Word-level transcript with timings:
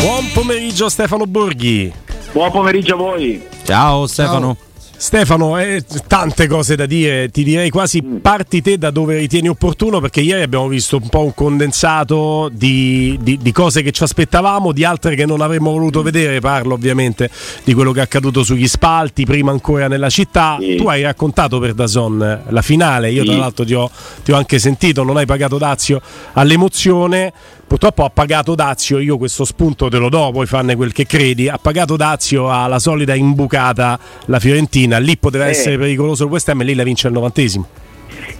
Buon 0.00 0.30
pomeriggio 0.32 0.88
Stefano 0.88 1.26
Borghi. 1.26 1.90
Buon 2.32 2.50
pomeriggio 2.50 2.94
a 2.94 2.96
voi. 2.96 3.42
Ciao 3.64 4.06
Stefano. 4.06 4.56
Stefano, 4.98 5.58
eh, 5.58 5.84
tante 6.06 6.46
cose 6.46 6.74
da 6.74 6.86
dire, 6.86 7.28
ti 7.28 7.44
direi 7.44 7.68
quasi 7.68 8.02
parti 8.02 8.62
te 8.62 8.78
da 8.78 8.90
dove 8.90 9.18
ritieni 9.18 9.46
opportuno 9.48 10.00
perché 10.00 10.22
ieri 10.22 10.40
abbiamo 10.40 10.68
visto 10.68 10.96
un 10.96 11.06
po' 11.10 11.22
un 11.22 11.34
condensato 11.34 12.48
di, 12.50 13.18
di, 13.20 13.36
di 13.36 13.52
cose 13.52 13.82
che 13.82 13.92
ci 13.92 14.02
aspettavamo, 14.02 14.72
di 14.72 14.84
altre 14.84 15.14
che 15.14 15.26
non 15.26 15.42
avremmo 15.42 15.70
voluto 15.70 16.00
vedere, 16.00 16.40
parlo 16.40 16.72
ovviamente 16.72 17.28
di 17.62 17.74
quello 17.74 17.92
che 17.92 18.00
è 18.00 18.04
accaduto 18.04 18.42
sugli 18.42 18.66
spalti, 18.66 19.26
prima 19.26 19.50
ancora 19.50 19.86
nella 19.86 20.08
città, 20.08 20.56
Sì. 20.58 20.76
tu 20.76 20.88
hai 20.88 21.02
raccontato 21.02 21.58
per 21.58 21.74
Dazon 21.74 22.44
la 22.48 22.62
finale, 22.62 23.10
io 23.12 23.20
Sì. 23.22 23.28
tra 23.28 23.36
l'altro 23.36 23.66
ti 23.66 23.74
ho, 23.74 23.90
ti 24.24 24.32
ho 24.32 24.36
anche 24.36 24.58
sentito, 24.58 25.02
non 25.02 25.18
hai 25.18 25.26
pagato 25.26 25.58
Dazio 25.58 26.00
all'emozione, 26.32 27.34
purtroppo 27.66 28.04
ha 28.04 28.10
pagato 28.10 28.54
Dazio, 28.54 28.98
io 28.98 29.18
questo 29.18 29.44
spunto 29.44 29.88
te 29.88 29.98
lo 29.98 30.08
do, 30.08 30.30
puoi 30.32 30.46
farne 30.46 30.76
quel 30.76 30.92
che 30.92 31.06
credi, 31.06 31.48
ha 31.48 31.58
pagato 31.58 31.96
Dazio 31.96 32.50
alla 32.50 32.78
solita 32.78 33.14
imbucata 33.14 33.98
la 34.26 34.38
Fiorentina, 34.38 34.98
lì 34.98 35.16
poteva 35.16 35.46
Eh. 35.46 35.50
essere 35.50 35.76
pericoloso 35.76 36.24
il 36.24 36.30
West 36.30 36.48
Ham 36.48 36.60
e 36.60 36.64
lì 36.64 36.74
la 36.74 36.84
vince 36.84 37.06
al 37.08 37.12
novantesimo. 37.12 37.68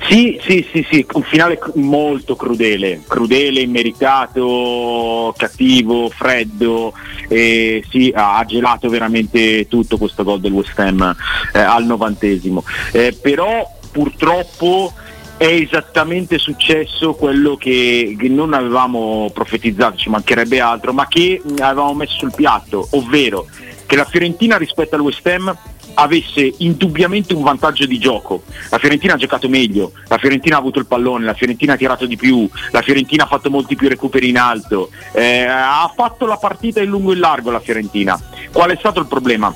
Sì, 0.09 0.39
sì, 0.43 0.67
sì, 0.73 0.87
sì, 0.89 1.05
un 1.13 1.23
finale 1.23 1.59
molto 1.75 2.37
crudele, 2.37 3.03
crudele, 3.07 3.61
immeritato, 3.61 5.35
cattivo, 5.37 6.09
freddo, 6.11 6.93
e 7.29 7.83
sì, 7.91 8.13
ha 8.15 8.39
ha 8.39 8.45
gelato 8.45 8.89
veramente 8.89 9.67
tutto 9.69 9.97
questo 9.99 10.23
gol 10.23 10.41
del 10.41 10.53
West 10.53 10.79
Ham 10.79 11.17
eh, 11.53 11.59
al 11.59 11.85
novantesimo. 11.85 12.63
Eh, 12.93 13.17
però 13.21 13.69
purtroppo 13.91 14.93
è 15.37 15.45
esattamente 15.45 16.39
successo 16.39 17.15
quello 17.15 17.56
che, 17.56 18.17
che 18.19 18.29
non 18.29 18.55
avevamo 18.55 19.31
profetizzato, 19.33 19.97
ci 19.97 20.09
mancherebbe 20.09 20.61
altro, 20.61 20.93
ma 20.93 21.06
che 21.09 21.43
avevamo 21.61 21.95
messo 21.95 22.17
sul 22.17 22.33
piatto, 22.34 22.89
ovvero 22.93 23.47
che 23.87 23.97
la 23.97 24.05
Fiorentina 24.05 24.56
rispetto 24.56 24.95
al 24.95 25.03
West 25.03 25.27
Ham 25.27 25.56
avesse 25.98 26.55
indubbiamente 26.59 27.34
un 27.34 27.43
vantaggio 27.43 27.87
di 27.87 27.98
gioco. 27.98 28.43
La 28.70 28.78
Fiorentina 28.78 29.15
ha 29.15 29.19
giocato 29.19 29.48
meglio, 29.48 29.93
la 30.09 30.19
Fiorentina 30.19 30.56
ha 30.56 30.59
avuto 30.59 30.78
il 30.78 30.87
pallone, 30.87 31.25
la 31.25 31.34
Fiorentina 31.34 31.75
ha 31.75 31.77
tirato 31.77 32.06
di 32.06 32.16
più, 32.16 32.49
la 32.71 32.82
Fiorentina 32.82 33.25
ha 33.25 33.28
fatto 33.28 33.50
molti 33.50 33.77
più 33.77 33.88
recuperi 33.88 34.28
in 34.28 34.38
alto, 34.38 34.91
eh, 35.12 35.44
ha 35.44 35.91
fatto 35.94 36.27
la 36.27 36.37
partita 36.37 36.81
in 36.81 36.88
lungo 36.88 37.12
e 37.12 37.15
in 37.15 37.21
largo 37.21 37.50
la 37.50 37.61
Fiorentina. 37.61 38.19
Qual 38.53 38.71
è 38.71 38.77
stato 38.77 39.00
il 39.00 39.06
problema? 39.06 39.55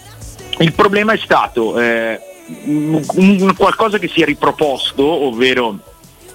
Il 0.58 0.72
problema 0.72 1.12
è 1.12 1.18
stato 1.18 1.78
eh, 1.78 2.20
un- 2.64 3.54
qualcosa 3.56 3.98
che 3.98 4.08
si 4.08 4.22
è 4.22 4.24
riproposto, 4.24 5.04
ovvero 5.04 5.78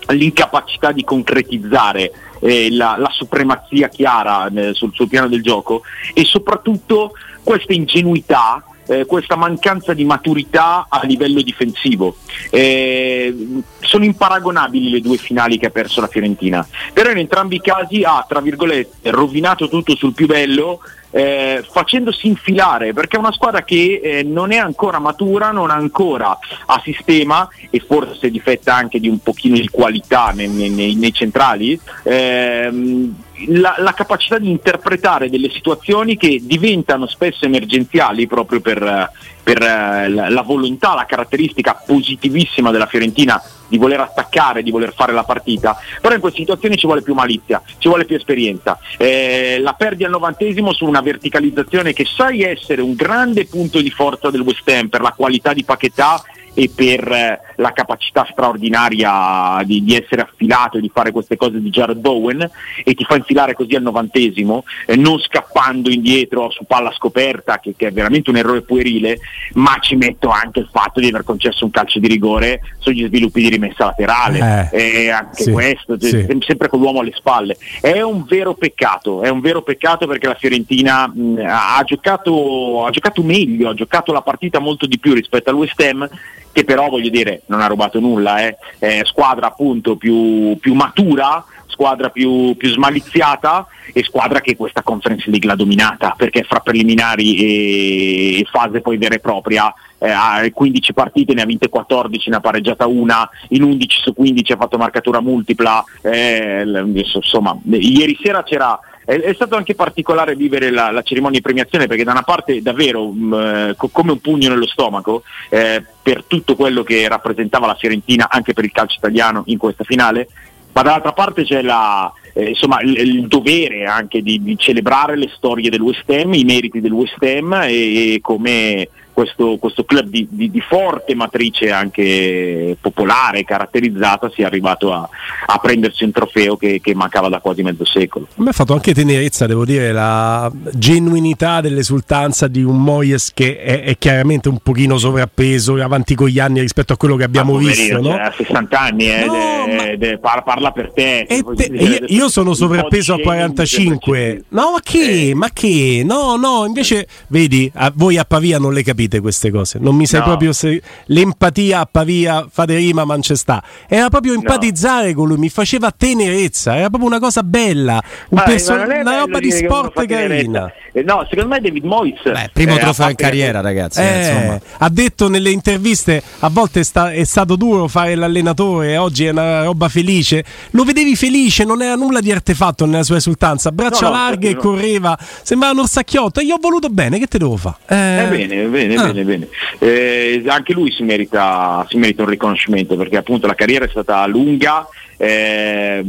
l'incapacità 0.08 0.92
di 0.92 1.04
concretizzare 1.04 2.12
eh, 2.42 2.72
la, 2.72 2.96
la 2.98 3.10
supremazia 3.12 3.88
chiara 3.88 4.48
eh, 4.54 4.74
sul, 4.74 4.94
sul 4.94 5.08
piano 5.08 5.28
del 5.28 5.42
gioco 5.42 5.82
e 6.14 6.24
soprattutto 6.26 7.14
questa 7.44 7.74
ingenuità, 7.74 8.64
eh, 8.88 9.06
questa 9.06 9.36
mancanza 9.36 9.94
di 9.94 10.04
maturità 10.06 10.86
a 10.90 11.02
livello 11.06 11.42
difensivo. 11.42 12.18
Eh, 12.52 13.34
sono 13.80 14.04
imparagonabili 14.04 14.90
le 14.90 15.02
due 15.02 15.18
finali 15.18 15.58
che 15.58 15.68
ha 15.68 15.72
perso 15.72 16.02
la 16.02 16.08
Fiorentina, 16.08 16.68
però 16.94 17.10
in 17.10 17.18
entrambi 17.18 17.56
i 17.56 17.62
casi 17.62 18.04
ha, 18.04 18.24
tra 18.28 18.42
virgolette, 18.42 19.10
rovinato 19.10 19.70
tutto 19.70 19.96
sul 19.96 20.14
più 20.14 20.28
bello 20.28 20.82
eh, 21.16 21.64
facendosi 21.66 22.28
infilare 22.28 22.92
perché 22.92 23.16
è 23.16 23.20
una 23.20 23.32
squadra 23.32 23.64
che 23.64 24.02
eh, 24.04 24.24
non 24.24 24.52
è 24.52 24.58
ancora 24.58 25.00
matura, 25.00 25.52
non 25.52 25.70
ha 25.70 25.76
ancora 25.76 26.38
a 26.66 26.82
sistema 26.84 27.48
e 27.70 27.80
forse 27.80 28.30
difetta 28.30 28.76
anche 28.76 29.00
di 29.00 29.08
un 29.08 29.20
pochino 29.20 29.56
di 29.56 29.70
qualità 29.70 30.32
nei, 30.36 30.50
nei- 30.50 30.96
nei- 30.96 31.14
centrali, 31.14 31.80
ehm, 32.04 33.16
la, 33.48 33.76
la 33.78 33.94
capacità 33.94 34.38
di 34.38 34.50
interpretare 34.50 35.30
delle 35.30 35.50
situazioni 35.50 36.18
che 36.18 36.42
diventano 36.44 37.08
spesso 37.08 37.46
emergenziali 37.46 38.28
proprio 38.28 38.60
per, 38.60 39.10
per, 39.46 39.62
eh, 39.62 40.10
la, 40.10 40.42
volontà, 40.42 40.96
la 40.96 41.06
caratteristica 41.06 41.80
positivissima 41.86 42.72
della 42.72 42.88
Fiorentina 42.88 43.40
di 43.68 43.78
voler 43.78 44.00
attaccare, 44.00 44.64
di 44.64 44.72
voler 44.72 44.92
fare 44.92 45.14
la 45.14 45.24
partita, 45.24 45.78
però 46.02 46.16
in 46.16 46.20
queste 46.20 46.40
situazioni 46.40 46.78
ci 46.78 46.88
vuole 46.88 47.04
più 47.04 47.14
malizia, 47.14 47.62
ci 47.78 47.88
vuole 47.88 48.06
più 48.06 48.16
esperienza. 48.16 48.80
Eh, 48.98 49.60
la 49.62 49.74
perdi 49.74 50.04
al 50.04 50.10
novantesimo 50.10 50.74
su 50.74 50.86
una 50.86 51.02
verticalizzazione 51.02 51.94
che 51.94 52.06
sai 52.06 52.42
essere 52.42 52.82
un 52.82 52.96
grande 52.96 53.46
punto 53.46 53.82
di 53.82 53.92
forza 53.92 54.32
del 54.32 54.42
West 54.42 54.68
Ham 54.68 54.88
per 54.88 55.02
la 55.02 55.14
qualità 55.16 55.54
di 55.54 55.64
Paquetà 55.64 56.20
e 56.56 56.72
per 56.74 57.08
eh, 57.12 57.40
la 57.58 57.72
capacità 57.74 58.28
straordinaria 58.32 59.62
di, 59.64 59.84
di 59.84 59.96
essere 59.96 60.22
affilato 60.22 60.78
e 60.78 60.82
di 60.82 60.90
fare 60.92 61.12
queste 61.12 61.36
cose 61.36 61.62
di 61.62 61.70
Jared 61.70 61.98
Bowen 61.98 62.50
e 62.84 62.94
ti 62.96 63.04
fa 63.04 63.18
infilare 63.18 63.54
così 63.54 63.76
al 63.76 63.84
novantesimo, 63.84 64.64
eh, 64.88 64.96
non 64.96 65.20
scappando 65.20 65.90
indietro 65.90 66.50
su 66.50 66.64
palla 66.66 66.92
scoperta, 66.94 67.60
che, 67.60 67.76
che 67.78 67.88
è 67.88 67.92
veramente 67.92 68.30
un 68.30 68.38
errore 68.38 68.62
puerile, 68.62 69.20
ma 69.54 69.78
ci 69.80 69.96
metto 69.96 70.30
anche 70.30 70.62
il 70.62 70.70
fatto 70.72 71.00
di 71.00 71.10
aver 71.10 71.24
concesso 71.24 71.66
un 71.66 71.72
calcio 71.72 72.00
di 72.00 72.08
rigore 72.08 72.62
sugli 72.80 73.06
sviluppi 73.06 73.42
di 73.42 73.50
rimessa 73.50 73.86
laterale, 73.86 74.70
Eh, 74.72 75.04
e 75.06 75.10
anche 75.10 75.44
sì, 75.44 75.52
questo, 75.52 75.98
cioè, 75.98 76.10
sì. 76.10 76.26
sem- 76.26 76.42
sempre 76.42 76.70
con 76.70 76.80
l'uomo 76.80 77.02
alle 77.02 77.14
spalle. 77.14 77.58
È 77.82 78.00
un 78.02 78.24
vero 78.24 78.54
peccato, 78.54 79.22
è 79.22 79.30
un 79.30 79.42
vero 79.42 79.62
peccato 79.62 80.08
perché 80.08 80.28
la 80.28 80.36
Fiorentina 80.36 81.06
mh, 81.08 81.44
ha, 81.46 81.84
giocato, 81.84 82.86
ha 82.86 82.92
giocato 82.92 83.22
meglio, 83.24 83.70
ha 83.70 83.74
giocato 83.74 84.14
la 84.14 84.22
partita 84.22 84.60
molto 84.60 84.86
di 84.86 84.98
più 84.98 85.14
rispetto 85.14 85.50
al 85.50 85.56
West 85.58 85.80
Ham 85.82 86.08
che 86.56 86.64
però 86.64 86.88
voglio 86.88 87.10
dire 87.10 87.42
non 87.48 87.60
ha 87.60 87.68
rubato 87.68 88.00
nulla, 88.00 88.40
eh. 88.40 88.56
È 88.80 89.02
squadra 89.04 89.48
appunto 89.48 89.98
più, 89.98 90.58
più 90.58 90.74
matura, 90.74 91.44
squadra 91.68 92.10
più, 92.10 92.56
più 92.56 92.70
smaliziata 92.70 93.68
e 93.92 94.02
squadra 94.04 94.40
che 94.40 94.56
questa 94.56 94.82
Conference 94.82 95.30
League 95.30 95.46
l'ha 95.46 95.58
dominata 95.58 96.14
perché 96.16 96.44
fra 96.44 96.62
preliminari 96.62 98.40
e, 98.40 98.46
fase 98.50 98.80
poi 98.80 98.96
vera 98.96 99.16
e 99.16 99.20
propria 99.20 99.74
eh, 99.98 100.10
ha 100.10 100.50
15 100.50 100.94
partite, 100.94 101.34
ne 101.34 101.42
ha 101.42 101.46
vinte 101.46 101.68
14, 101.68 102.30
ne 102.30 102.38
ha 102.38 102.40
pareggiata 102.40 102.88
una, 102.88 103.30
in 103.50 103.62
11 103.62 104.00
su 104.02 104.14
15 104.14 104.54
ha 104.54 104.58
fatto 104.58 104.78
marcatura 104.78 105.20
multipla, 105.20 105.84
eh, 106.04 106.64
insomma 106.64 107.58
ieri 107.66 108.18
sera 108.22 108.44
c'era 108.44 108.80
è, 109.06 109.14
è 109.14 109.34
stato 109.34 109.56
anche 109.56 109.76
particolare 109.76 110.36
vivere 110.36 110.72
la, 110.72 110.92
la 110.92 111.04
cerimonia 111.04 111.38
di 111.38 111.44
premiazione 111.44 111.88
perché 111.88 112.04
da 112.04 112.12
una 112.12 112.24
parte 112.24 112.62
davvero 112.62 113.08
mh, 113.10 113.34
eh, 113.34 113.74
co- 113.78 113.90
come 113.90 114.12
un 114.12 114.20
pugno 114.20 114.50
nello 114.50 114.68
stomaco 114.68 115.24
eh, 115.50 115.84
per 116.02 116.24
tutto 116.26 116.56
quello 116.56 116.84
che 116.84 117.08
rappresentava 117.08 117.68
la 117.68 117.76
Fiorentina 117.76 118.28
anche 118.30 118.54
per 118.54 118.66
il 118.66 118.72
calcio 118.72 118.98
italiano 118.98 119.44
in 119.46 119.58
questa 119.58 119.84
finale, 119.84 120.28
ma 120.74 120.82
dall'altra 120.82 121.14
parte 121.14 121.44
c'è 121.44 121.62
la, 121.62 122.12
eh, 122.34 122.50
insomma, 122.50 122.82
il, 122.82 122.98
il 122.98 123.28
dovere 123.28 123.86
anche 123.86 124.22
di, 124.22 124.44
di 124.44 124.58
celebrare 124.58 125.16
le 125.16 125.32
storie 125.34 125.70
del 125.70 125.82
West 125.82 126.10
Ham, 126.10 126.34
i 126.34 126.44
meriti 126.44 126.82
del 126.82 126.92
West 126.92 127.22
Ham 127.24 127.54
e, 127.64 128.16
e 128.16 128.20
come 128.22 128.90
questo, 129.16 129.56
questo 129.58 129.86
club 129.86 130.10
di, 130.10 130.28
di, 130.30 130.52
di, 130.52 130.60
forte 130.60 131.16
matrice 131.16 131.72
anche 131.72 132.76
popolare, 132.82 133.46
caratterizzata, 133.46 134.30
sia 134.30 134.46
arrivato 134.46 134.92
a, 134.92 135.08
a 135.46 135.58
prendersi 135.58 136.04
un 136.04 136.12
trofeo 136.12 136.58
che, 136.58 136.82
che, 136.84 136.94
mancava 136.94 137.30
da 137.30 137.40
quasi 137.40 137.64
mezzo 137.64 137.86
secolo. 137.86 138.28
A 138.30 138.44
me 138.44 138.50
ha 138.50 138.52
fatto 138.54 138.74
anche 138.74 138.94
tenerezza, 138.94 139.48
devo 139.48 139.64
dire, 139.64 139.94
la 139.94 140.52
genuinità 140.74 141.62
dell'esultanza 141.62 142.50
di 142.50 142.62
un 142.62 142.84
Moyes 142.84 143.32
che 143.34 143.58
è, 143.58 143.84
è 143.84 143.98
chiaramente 143.98 144.50
un 144.50 144.60
pochino 144.60 144.98
sovrappeso, 144.98 145.82
avanti 145.82 146.14
con 146.14 146.28
gli 146.28 146.40
anni 146.40 146.60
rispetto 146.60 146.92
a 146.92 146.98
quello 146.98 147.16
che 147.16 147.24
abbiamo 147.24 147.54
ma 147.54 147.60
visto. 147.60 148.02
No? 148.02 148.16
Ha 148.18 148.34
60 148.36 148.78
anni, 148.78 149.10
eh, 149.10 149.26
no, 149.26 149.66
de, 149.66 149.98
de, 149.98 150.18
parla, 150.18 150.42
parla, 150.42 150.72
per 150.72 150.92
te. 150.92 151.26
te 151.26 151.66
io, 151.72 152.00
io, 152.06 152.28
sono 152.28 152.54
sovrappeso 152.54 153.14
a 153.14 153.20
45. 153.20 154.44
No, 154.50 154.72
ma 154.74 154.80
che? 154.84 155.32
Ma 155.34 155.50
che? 155.54 156.04
No, 156.06 156.36
no, 156.36 156.66
invece, 156.66 157.08
vedi, 157.28 157.72
a, 157.76 157.94
voi 157.96 158.18
a 158.18 158.26
Pavia 158.26 158.60
non 158.60 158.74
le 158.74 158.84
capite 158.84 159.04
capite 159.06 159.20
queste 159.20 159.52
cose. 159.52 159.80
Non 159.80 159.96
mi 159.96 160.06
sai 160.06 160.20
no. 160.20 160.26
proprio 160.26 160.54
se 160.54 160.82
l'empatia 161.06 161.80
a 161.82 161.88
Pavia, 161.90 162.48
fate 162.50 162.76
rima, 162.76 163.06
ma 163.06 163.14
non 163.14 163.22
c'è 163.22 163.36
sta. 163.36 163.64
Era 163.88 164.10
proprio 164.10 164.34
empatizzare 164.34 165.10
no. 165.10 165.16
con 165.16 165.28
lui, 165.28 165.38
mi 165.38 165.50
faceva 165.50 165.92
tenerezza, 165.96 166.76
era 166.76 166.90
proprio 166.90 167.10
una 167.10 167.20
cosa 167.20 167.44
bella, 167.44 168.02
un 168.30 168.42
perso- 168.44 168.74
una 168.74 169.20
roba 169.20 169.40
di 169.40 169.52
sport 169.52 170.06
carina. 170.06 170.72
Eh, 170.92 171.04
no, 171.04 171.26
secondo 171.30 171.54
me 171.54 171.60
David 171.62 171.84
Moyes. 171.84 172.22
Beh, 172.24 172.50
primo 172.54 172.76
eh, 172.76 172.80
trofeo 172.80 173.10
in 173.10 173.16
carriera, 173.16 173.62
ragazzi. 173.62 174.00
Eh, 174.00 174.62
ha 174.78 174.90
detto 174.90 175.28
nelle 175.28 175.50
interviste: 175.50 176.22
a 176.40 176.50
volte 176.50 176.80
è, 176.80 176.84
sta- 176.84 177.12
è, 177.12 177.24
stato 177.26 177.56
duro 177.56 177.88
fare 177.88 178.16
l'allenatore, 178.16 178.98
oggi 178.98 179.26
è 179.26 179.32
una 179.32 179.64
roba 179.64 179.90
felice. 179.90 180.44
Lo 180.72 180.84
vedevi 180.84 181.16
felice, 181.16 181.66
non 181.66 181.82
era 181.82 181.96
nulla 181.96 182.22
di 182.22 182.32
artefatto 182.32 182.86
nella 182.86 183.04
sua 183.04 183.18
esultanza. 183.18 183.72
Braccia 183.72 184.06
no, 184.06 184.12
larghe 184.12 184.52
e 184.52 184.56
correva, 184.56 185.18
sembrava 185.44 185.74
un 185.74 185.80
orsacchiotto. 185.80 186.40
E 186.40 186.44
io 186.44 186.56
ho 186.56 186.60
voluto 186.62 186.88
bene, 186.90 187.20
che 187.20 187.28
te 187.28 187.40
devo 187.40 187.58
fare? 187.58 187.76
Eh, 187.88 188.28
bene, 188.30 188.66
bene 188.68 188.95
bene, 188.96 189.10
ah. 189.10 189.14
bene, 189.14 189.24
bene. 189.24 189.48
Eh, 189.80 190.44
anche 190.48 190.74
lui 190.74 190.92
si 190.92 191.04
merita, 191.04 191.86
si 191.90 191.98
merita, 191.98 192.24
un 192.24 192.30
riconoscimento 192.30 192.96
perché 192.96 193.18
appunto 193.18 193.48
la 193.48 193.56
carriera 193.56 193.86
è 193.86 193.90
stata 193.90 194.26
lunga, 194.28 194.88
eh, 195.18 196.04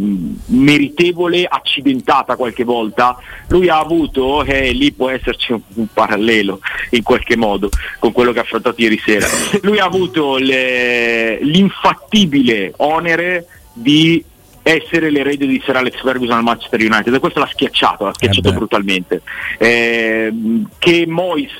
meritevole, 0.47 1.47
accidentata 1.49 2.37
qualche 2.37 2.65
volta. 2.65 3.19
Lui 3.49 3.69
ha 3.69 3.79
avuto, 3.79 4.43
e 4.45 4.69
eh, 4.69 4.73
lì 4.73 4.93
può 4.93 5.11
esserci 5.11 5.53
un, 5.53 5.61
un, 5.75 5.87
parallelo 5.93 6.61
in 6.91 7.03
qualche 7.03 7.37
modo 7.37 7.69
con 7.99 8.13
quello 8.13 8.33
che 8.33 8.41
ha 8.41 8.43
affrontato 8.43 8.81
ieri 8.81 9.01
sera, 9.05 9.27
lui 9.63 9.79
ha 9.79 9.85
avuto 9.85 10.37
le, 10.37 11.39
l'infattibile 11.43 12.73
onere 12.77 13.47
di 13.73 14.25
essere 14.67 15.11
l'erede 15.11 15.47
di 15.47 15.63
Sir 15.65 15.77
Alex 15.77 16.01
Ferguson 16.01 16.39
al 16.39 16.43
Manchester 16.43 16.81
United 16.81 17.15
e 17.15 17.21
questo 17.21 17.39
l'ha 17.39 17.47
schiacciato, 17.47 18.05
l'ha 18.05 18.13
schiacciato 18.13 18.49
eh 18.49 18.53
brutalmente. 18.53 19.23
Eh, 19.59 20.33
che 20.77 21.07
Mois 21.07 21.53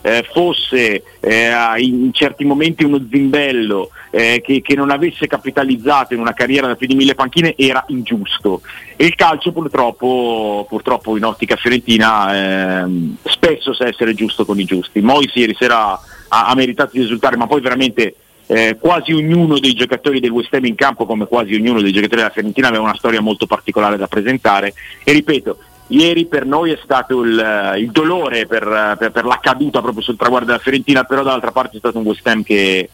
eh, 0.00 0.26
fosse 0.32 1.02
eh, 1.20 1.52
in 1.80 2.14
certi 2.14 2.46
momenti 2.46 2.82
uno 2.82 3.06
zimbello, 3.10 3.90
eh, 4.08 4.40
che, 4.42 4.62
che, 4.62 4.74
non 4.74 4.90
avesse 4.90 5.26
capitalizzato 5.26 6.14
in 6.14 6.20
una 6.20 6.32
carriera 6.32 6.66
da 6.66 6.76
più 6.76 6.86
di 6.86 6.94
mille 6.94 7.14
panchine 7.14 7.54
era 7.58 7.84
ingiusto. 7.88 8.62
E 8.96 9.04
il 9.04 9.14
calcio 9.16 9.52
purtroppo, 9.52 10.64
purtroppo 10.66 11.14
in 11.18 11.24
ottica 11.24 11.56
fiorentina 11.56 12.84
ehm, 12.84 13.18
spesso 13.22 13.74
sa 13.74 13.86
essere 13.86 14.14
giusto 14.14 14.46
con 14.46 14.58
i 14.58 14.64
giusti. 14.64 15.02
Mois 15.02 15.30
ieri 15.34 15.54
sera 15.58 15.90
ha, 15.90 16.00
ha 16.46 16.54
meritato 16.54 16.92
di 16.94 17.00
risultare, 17.00 17.36
ma 17.36 17.46
poi 17.46 17.60
veramente 17.60 18.14
eh, 18.46 18.76
quasi 18.80 19.12
ognuno 19.12 19.58
dei 19.58 19.74
giocatori 19.74 20.20
del 20.20 20.30
West 20.30 20.54
Ham 20.54 20.64
in 20.64 20.74
campo, 20.74 21.06
come 21.06 21.26
quasi 21.26 21.54
ognuno 21.54 21.80
dei 21.80 21.92
giocatori 21.92 22.20
della 22.20 22.32
Fiorentina, 22.32 22.68
aveva 22.68 22.84
una 22.84 22.96
storia 22.96 23.20
molto 23.20 23.46
particolare 23.46 23.96
da 23.96 24.06
presentare. 24.06 24.74
E 25.04 25.12
ripeto, 25.12 25.58
ieri 25.88 26.26
per 26.26 26.46
noi 26.46 26.70
è 26.70 26.78
stato 26.82 27.22
il, 27.22 27.74
il 27.78 27.90
dolore 27.90 28.46
per, 28.46 28.96
per, 28.98 29.10
per, 29.10 29.24
la 29.24 29.38
caduta 29.40 29.80
proprio 29.80 30.02
sul 30.02 30.16
traguardo 30.16 30.46
della 30.46 30.58
Fiorentina, 30.58 31.04
però 31.04 31.22
dall'altra 31.22 31.52
parte 31.52 31.76
è 31.76 31.80
stato 31.80 31.98
un 31.98 32.04
West 32.04 32.26
Ham 32.26 32.42
che, 32.42 32.88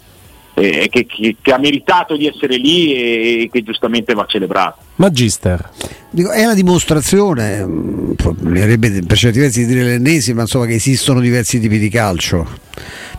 eh, 0.54 0.88
che, 0.90 1.06
che, 1.06 1.36
che, 1.40 1.52
ha 1.52 1.58
meritato 1.58 2.16
di 2.16 2.26
essere 2.26 2.56
lì 2.56 2.94
e, 2.94 3.48
che 3.52 3.62
giustamente 3.62 4.14
va 4.14 4.24
celebrato. 4.26 4.78
Magister. 4.96 5.70
Dico, 6.10 6.30
è 6.30 6.44
la 6.44 6.54
dimostrazione, 6.54 7.64
mm, 7.64 8.12
mi 8.40 8.60
avrebbe 8.60 9.02
per 9.06 9.16
certi 9.16 9.38
versi 9.38 9.60
di 9.60 9.66
dire 9.66 9.84
l'ennesima, 9.84 10.42
insomma, 10.42 10.66
che 10.66 10.74
esistono 10.74 11.20
diversi 11.20 11.58
tipi 11.58 11.78
di 11.78 11.88
calcio 11.88 12.60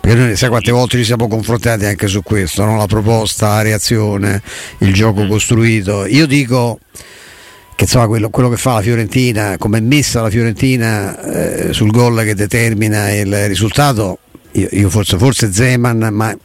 perché 0.03 0.19
noi 0.19 0.35
sai 0.35 0.49
quante 0.49 0.69
volte 0.71 0.97
ci 0.97 1.05
siamo 1.05 1.29
confrontati 1.29 1.85
anche 1.85 2.07
su 2.07 2.21
questo, 2.23 2.65
no? 2.65 2.75
la 2.75 2.87
proposta, 2.87 3.47
la 3.47 3.61
reazione, 3.61 4.41
il 4.79 4.93
gioco 4.93 5.25
costruito. 5.25 6.05
Io 6.05 6.25
dico 6.25 6.79
che 7.73 7.85
insomma 7.85 8.07
quello, 8.07 8.29
quello 8.29 8.49
che 8.49 8.57
fa 8.57 8.73
la 8.73 8.81
Fiorentina, 8.81 9.55
come 9.57 9.77
è 9.77 9.81
messa 9.81 10.21
la 10.21 10.29
Fiorentina 10.29 11.17
eh, 11.21 11.71
sul 11.71 11.89
gol 11.89 12.21
che 12.23 12.35
determina 12.35 13.13
il 13.13 13.47
risultato, 13.47 14.17
io, 14.51 14.67
io 14.71 14.89
forse, 14.89 15.17
forse 15.17 15.53
Zeman, 15.53 16.09
ma 16.11 16.35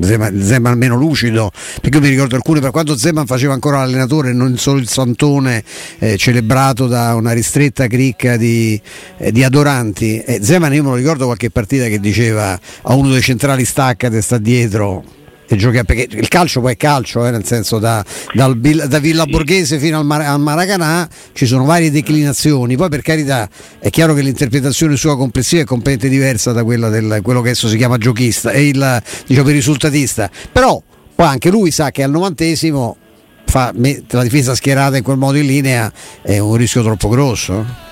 Zeman, 0.00 0.42
Zeman 0.42 0.78
meno 0.78 0.96
lucido 0.96 1.50
perché 1.80 1.96
io 1.96 2.02
mi 2.02 2.10
ricordo 2.10 2.36
alcune 2.36 2.60
per 2.60 2.70
quando 2.70 2.96
Zeman 2.96 3.26
faceva 3.26 3.52
ancora 3.54 3.78
l'allenatore 3.78 4.32
non 4.32 4.56
solo 4.58 4.78
il 4.78 4.88
santone 4.88 5.64
eh, 5.98 6.16
celebrato 6.16 6.86
da 6.86 7.14
una 7.14 7.32
ristretta 7.32 7.86
cricca 7.86 8.36
di, 8.36 8.80
eh, 9.16 9.32
di 9.32 9.42
adoranti. 9.42 10.18
Eh, 10.20 10.40
Zeman 10.42 10.72
io 10.74 10.82
me 10.82 10.90
lo 10.90 10.94
ricordo 10.96 11.24
qualche 11.24 11.50
partita 11.50 11.86
che 11.86 12.00
diceva 12.00 12.58
a 12.82 12.94
uno 12.94 13.10
dei 13.10 13.22
centrali 13.22 13.64
stacca 13.64 14.08
e 14.08 14.20
sta 14.20 14.38
dietro 14.38 15.16
gioca, 15.56 15.84
perché 15.84 16.08
il 16.10 16.28
calcio 16.28 16.60
poi 16.60 16.72
è 16.72 16.76
calcio, 16.76 17.26
eh, 17.26 17.30
nel 17.30 17.44
senso 17.44 17.78
da, 17.78 18.04
dal, 18.34 18.58
da 18.58 18.98
Villa 18.98 19.24
Borghese 19.26 19.78
fino 19.78 19.98
al, 19.98 20.04
Mar- 20.04 20.26
al, 20.26 20.40
Maracanà 20.40 21.08
ci 21.32 21.46
sono 21.46 21.64
varie 21.64 21.90
declinazioni, 21.90 22.76
poi 22.76 22.88
per 22.88 23.02
carità 23.02 23.48
è 23.78 23.90
chiaro 23.90 24.14
che 24.14 24.22
l'interpretazione 24.22 24.96
sua 24.96 25.16
complessiva 25.16 25.62
è 25.62 25.64
completamente 25.64 26.08
diversa 26.08 26.52
da 26.52 26.64
quella 26.64 26.88
del 26.88 27.20
quello 27.22 27.40
che 27.40 27.48
adesso 27.48 27.68
si 27.68 27.76
chiama 27.76 27.96
giochista 27.98 28.50
e 28.50 28.68
il, 28.68 29.02
diciamo, 29.26 29.48
il 29.48 29.54
risultatista, 29.54 30.30
però 30.52 30.82
poi 31.14 31.26
anche 31.26 31.50
lui 31.50 31.70
sa 31.70 31.90
che 31.90 32.02
al 32.02 32.10
novantesimo 32.10 32.96
fa, 33.44 33.72
la 33.74 34.22
difesa 34.22 34.54
schierata 34.54 34.96
in 34.96 35.02
quel 35.02 35.16
modo 35.16 35.38
in 35.38 35.46
linea 35.46 35.92
è 36.22 36.38
un 36.38 36.56
rischio 36.56 36.82
troppo 36.82 37.08
grosso. 37.08 37.87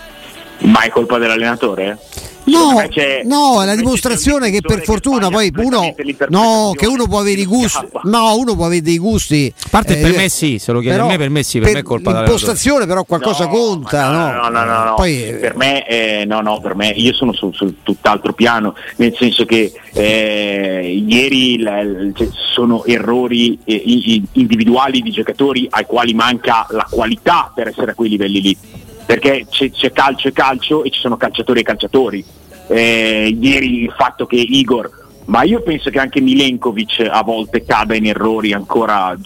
Ma 0.61 0.83
è 0.83 0.91
colpa 0.91 1.19
dell'allenatore? 1.19 1.99
No, 2.47 2.81
no, 3.25 3.63
è 3.63 3.67
la 3.67 3.75
dimostrazione 3.75 4.51
che 4.51 4.61
per 4.61 4.83
fortuna 4.83 5.29
poi 5.29 5.51
uno, 5.57 5.93
no, 6.29 6.73
che 6.77 6.87
uno 6.87 7.07
può 7.09 7.19
avere 7.19 7.41
i 7.41 7.45
gusti, 7.45 7.85
no, 8.05 8.37
uno 8.37 8.55
può 8.55 8.67
avere 8.67 8.83
dei 8.83 8.99
gusti. 8.99 9.53
A 9.65 9.69
parte 9.69 9.99
eh, 9.99 10.03
per 10.03 10.17
me 10.17 10.29
sì, 10.29 10.59
se 10.59 10.71
lo 10.71 10.81
chiede 10.81 11.01
a 11.01 11.07
me 11.07 11.19
per 11.19 11.29
me 11.29 11.43
sì, 11.43 11.59
per, 11.59 11.67
per 11.67 11.75
me 11.75 11.81
è 11.81 11.83
colpa 11.83 12.13
l'impostazione 12.13 12.87
però 12.87 13.03
qualcosa 13.03 13.47
no, 13.47 13.51
conta, 13.51 14.11
no? 14.11 14.43
No, 14.43 14.49
no, 14.49 14.65
no, 14.65 14.85
no, 14.85 14.95
Poi, 14.95 15.37
per 15.41 15.57
me 15.57 15.87
eh, 15.89 16.25
no, 16.25 16.41
no, 16.41 16.61
per 16.61 16.77
me 16.77 16.89
io 16.91 17.13
sono 17.13 17.33
sul, 17.33 17.53
sul 17.53 17.77
tutt'altro 17.83 18.33
piano, 18.33 18.77
nel 18.97 19.15
senso 19.17 19.45
che 19.45 19.73
eh, 19.93 21.05
ieri 21.05 21.59
la, 21.59 21.83
cioè, 22.15 22.29
sono 22.31 22.85
errori 22.85 23.59
eh, 23.65 24.23
individuali 24.33 25.01
di 25.01 25.11
giocatori 25.11 25.67
ai 25.69 25.85
quali 25.85 26.15
manca 26.15 26.65
la 26.71 26.87
qualità 26.89 27.51
per 27.53 27.69
essere 27.69 27.91
a 27.91 27.95
quei 27.95 28.11
livelli 28.11 28.41
lì 28.41 28.85
perché 29.07 29.47
c'è, 29.49 29.71
c'è 29.71 29.93
calcio 29.93 30.29
e 30.29 30.33
calcio 30.33 30.85
e 30.85 30.91
ci 30.91 31.01
sono 31.01 31.17
calciatori 31.17 31.61
e 31.61 31.63
calciatori. 31.63 32.25
Eh, 32.69 33.37
ieri 33.41 33.85
il 33.85 33.95
fatto 33.97 34.27
che 34.27 34.37
Igor 34.37 35.05
ma 35.27 35.43
io 35.43 35.63
penso 35.63 35.91
che 35.91 35.99
anche 35.99 36.21
Milenkovic 36.21 37.09
a 37.11 37.23
volte 37.23 37.65
cada 37.65 37.95
in 37.95 38.07
errori 38.07 38.53
ancora 38.53 39.17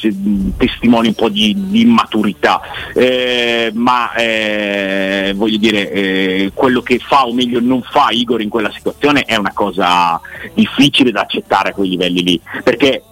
testimoni 0.56 1.09
un 1.09 1.15
po' 1.15 1.29
di, 1.29 1.55
di 1.69 1.82
immaturità. 1.82 2.61
Eh, 2.94 3.71
ma 3.75 4.15
eh, 4.15 5.32
voglio 5.37 5.59
dire 5.59 5.91
eh, 5.91 6.50
quello 6.55 6.81
che 6.81 6.99
fa 6.99 7.27
o 7.27 7.35
meglio 7.35 7.61
non 7.61 7.82
fa 7.82 8.09
Igor 8.11 8.41
in 8.41 8.49
quella 8.49 8.71
situazione 8.73 9.23
è 9.23 9.37
una 9.37 9.53
cosa 9.53 10.20
difficile 10.55 11.10
da 11.10 11.20
accettare 11.20 11.70
a 11.70 11.72
quei 11.72 11.91
livelli 11.91 12.22
lì. 12.22 12.41
Perché 12.65 13.03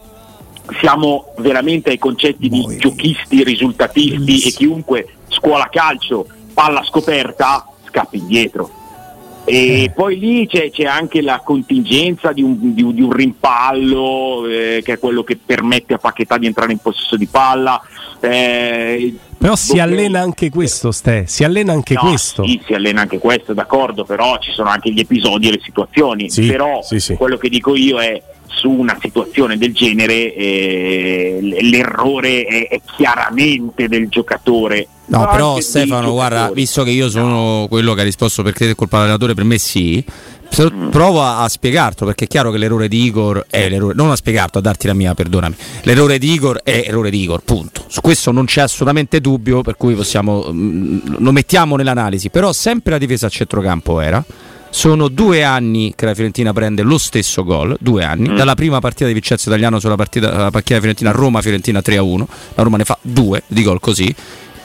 siamo 0.80 1.34
veramente 1.38 1.90
ai 1.90 1.98
concetti 1.98 2.48
di 2.48 2.76
giochisti 2.78 3.44
risultatisti 3.44 4.48
e 4.48 4.50
chiunque 4.50 5.08
scuola 5.28 5.68
calcio 5.70 6.26
palla 6.58 6.82
scoperta 6.82 7.64
scappi 7.86 8.18
indietro. 8.18 8.68
E 9.44 9.84
eh. 9.84 9.90
poi 9.94 10.18
lì 10.18 10.46
c'è, 10.48 10.70
c'è, 10.72 10.86
anche 10.86 11.22
la 11.22 11.40
contingenza 11.44 12.32
di 12.32 12.42
un, 12.42 12.74
di, 12.74 12.92
di 12.92 13.00
un 13.00 13.12
rimpallo, 13.12 14.44
eh, 14.44 14.82
che 14.84 14.94
è 14.94 14.98
quello 14.98 15.22
che 15.22 15.38
permette 15.42 15.94
a 15.94 15.98
Paquetà 15.98 16.36
di 16.36 16.46
entrare 16.46 16.72
in 16.72 16.78
possesso 16.78 17.16
di 17.16 17.26
palla. 17.26 17.80
Eh, 18.18 19.16
però 19.38 19.54
si 19.54 19.78
allena 19.78 20.20
anche 20.20 20.50
questo, 20.50 20.90
Ste, 20.90 21.26
si 21.28 21.44
allena 21.44 21.72
anche 21.72 21.94
no, 21.94 22.00
questo. 22.00 22.44
Sì, 22.44 22.60
si 22.66 22.74
allena 22.74 23.02
anche 23.02 23.18
questo, 23.18 23.54
d'accordo, 23.54 24.04
però 24.04 24.36
ci 24.38 24.50
sono 24.50 24.68
anche 24.68 24.90
gli 24.90 24.98
episodi 24.98 25.46
e 25.48 25.52
le 25.52 25.60
situazioni. 25.62 26.28
Sì, 26.28 26.48
però 26.48 26.82
sì, 26.82 26.98
sì. 26.98 27.14
quello 27.14 27.36
che 27.36 27.48
dico 27.48 27.76
io 27.76 28.00
è 28.00 28.20
su 28.48 28.70
una 28.70 28.96
situazione 29.00 29.56
del 29.56 29.72
genere 29.72 30.34
eh, 30.34 31.38
l'errore 31.62 32.44
è, 32.44 32.68
è 32.68 32.80
chiaramente 32.96 33.88
del 33.88 34.08
giocatore 34.08 34.88
No, 35.08 35.26
però 35.30 35.58
Stefano, 35.60 36.12
guarda, 36.12 36.50
visto 36.52 36.82
che 36.82 36.90
io 36.90 37.08
sono 37.08 37.66
quello 37.68 37.94
che 37.94 38.02
ha 38.02 38.04
risposto 38.04 38.42
perché 38.42 38.70
è 38.70 38.74
colpa 38.74 38.96
dell'allenatore, 38.96 39.34
per 39.34 39.44
me 39.44 39.56
sì. 39.56 40.04
Mm. 40.60 40.88
Prova 40.88 41.38
a 41.38 41.48
spiegarlo 41.48 42.06
perché 42.06 42.24
è 42.24 42.26
chiaro 42.26 42.50
che 42.50 42.58
l'errore 42.58 42.88
di 42.88 43.04
Igor 43.04 43.46
è 43.48 43.68
l'errore, 43.68 43.94
non 43.94 44.10
a 44.10 44.16
spiegarlo, 44.16 44.58
a 44.58 44.62
darti 44.62 44.86
la 44.86 44.94
mia, 44.94 45.14
perdonami. 45.14 45.54
L'errore 45.82 46.18
di 46.18 46.32
Igor 46.32 46.60
è 46.62 46.84
errore 46.86 47.10
di 47.10 47.22
Igor, 47.22 47.42
punto. 47.42 47.84
Su 47.86 48.00
questo 48.00 48.32
non 48.32 48.44
c'è 48.44 48.62
assolutamente 48.62 49.20
dubbio, 49.20 49.62
per 49.62 49.76
cui 49.76 49.94
possiamo, 49.94 50.46
mm, 50.50 50.98
lo 51.18 51.32
mettiamo 51.32 51.76
nell'analisi. 51.76 52.28
Però 52.28 52.52
sempre 52.52 52.92
la 52.92 52.98
difesa 52.98 53.26
a 53.26 53.30
centrocampo 53.30 54.00
era 54.00 54.22
Sono 54.70 55.08
due 55.08 55.42
anni 55.42 55.94
che 55.96 56.04
la 56.04 56.14
Fiorentina 56.14 56.52
prende 56.52 56.82
lo 56.82 56.98
stesso 56.98 57.44
gol, 57.44 57.76
due 57.80 58.04
anni, 58.04 58.28
mm. 58.28 58.37
dalla 58.37 58.54
prima 58.54 58.80
partita 58.80 59.06
di 59.06 59.12
Vincenzo 59.12 59.48
Italiano 59.48 59.78
sulla 59.80 59.96
partita, 59.96 60.50
partita 60.50 60.78
Fiorentina 60.78 61.10
Roma-Fiorentina 61.10 61.80
3-1, 61.80 62.25
la 62.54 62.62
Roma 62.62 62.76
ne 62.76 62.84
fa 62.84 62.98
due 63.00 63.42
di 63.46 63.62
gol 63.62 63.80
così 63.80 64.14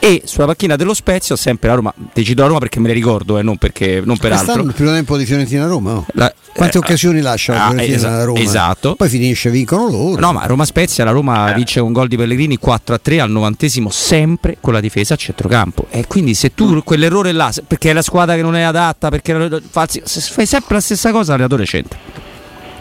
e 0.03 0.21
sulla 0.25 0.47
panchina 0.47 0.75
dello 0.75 0.93
Spezia 0.93 1.37
sempre 1.37 1.69
la 1.69 1.75
Roma 1.75 1.93
decido 2.11 2.41
la 2.41 2.49
Roma 2.49 2.59
perché 2.59 2.81
me 2.81 2.89
le 2.89 2.93
ricordo 2.93 3.37
e 3.37 3.39
eh, 3.39 3.43
non, 3.43 3.57
perché, 3.57 4.01
non 4.03 4.17
per 4.17 4.33
altro 4.33 4.61
il 4.61 4.73
primo 4.73 4.91
tempo 4.91 5.15
di 5.15 5.25
Fiorentina-Roma 5.25 5.93
oh. 5.93 6.05
la, 6.15 6.33
quante 6.53 6.75
eh, 6.75 6.79
occasioni 6.81 7.21
lascia 7.21 7.53
la 7.53 7.69
Fiorentina 7.69 8.17
ah, 8.17 8.23
Roma 8.25 8.39
esatto 8.39 8.95
poi 8.95 9.07
finisce 9.07 9.49
vincono 9.49 9.89
loro 9.89 10.19
no 10.19 10.33
ma 10.33 10.45
Roma-Spezia 10.45 11.05
la 11.05 11.11
Roma 11.11 11.51
eh. 11.51 11.53
vince 11.53 11.79
un 11.79 11.93
gol 11.93 12.09
di 12.09 12.17
Pellegrini 12.17 12.59
4-3 12.61 13.21
al 13.21 13.31
novantesimo 13.31 13.89
sempre 13.91 14.57
con 14.59 14.73
la 14.73 14.81
difesa 14.81 15.13
a 15.13 15.17
centrocampo 15.17 15.87
e 15.89 16.05
quindi 16.05 16.33
se 16.33 16.53
tu 16.53 16.65
mm. 16.65 16.79
quell'errore 16.79 17.31
là 17.31 17.53
perché 17.65 17.91
è 17.91 17.93
la 17.93 18.01
squadra 18.01 18.35
che 18.35 18.41
non 18.41 18.57
è 18.57 18.61
adatta 18.61 19.07
perché 19.07 19.61
fai 19.69 20.45
sempre 20.45 20.75
la 20.75 20.81
stessa 20.81 21.11
cosa 21.11 21.31
l'allenatore 21.31 21.63
c'entra 21.63 21.97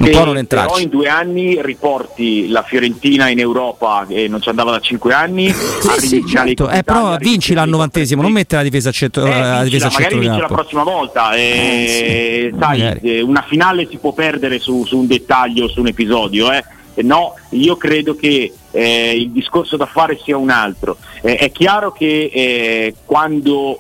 non 0.03 0.11
può 0.11 0.25
non 0.25 0.37
entrarci. 0.37 0.69
Però 0.69 0.83
in 0.83 0.89
due 0.89 1.09
anni 1.09 1.63
riporti 1.63 2.49
la 2.49 2.63
Fiorentina 2.63 3.29
in 3.29 3.39
Europa 3.39 4.05
e 4.09 4.29
non 4.29 4.41
ci 4.41 4.49
andava 4.49 4.71
da 4.71 4.81
cinque 4.81 5.15
anni. 5.15 5.53
sì, 5.53 6.07
sì, 6.07 6.25
certo. 6.27 6.69
eh, 6.69 6.83
però 6.83 7.17
vinci 7.17 7.55
al 7.55 7.69
novantesimo, 7.69 8.23
non 8.23 8.33
mette 8.33 8.57
la 8.57 8.63
difesa 8.63 8.89
a 8.89 8.93
centro. 8.93 9.25
Eh, 9.27 9.41
la 9.41 9.63
difesa 9.63 9.91
magari 9.93 10.19
vinci 10.19 10.41
la 10.41 10.47
prossima 10.47 10.83
volta. 10.83 11.35
Eh, 11.35 11.41
eh, 11.41 12.55
sai, 12.59 12.99
eh, 13.01 13.21
una 13.23 13.45
finale 13.49 13.87
si 13.89 13.99
può 13.99 14.13
perdere 14.13 14.59
su, 14.59 14.85
su 14.85 14.99
un 14.99 15.07
dettaglio, 15.07 15.69
su 15.69 15.81
un 15.81 15.89
episodio. 15.89 16.53
Eh. 16.53 16.65
No, 16.95 17.35
io 17.51 17.77
credo 17.77 18.15
che 18.15 18.53
eh, 18.71 19.17
il 19.17 19.31
discorso 19.31 19.77
da 19.77 19.87
fare 19.87 20.19
sia 20.23 20.37
un 20.37 20.51
altro. 20.51 20.97
Eh, 21.23 21.37
è 21.37 21.51
chiaro 21.51 21.93
che 21.93 22.31
eh, 22.33 22.95
quando 23.05 23.79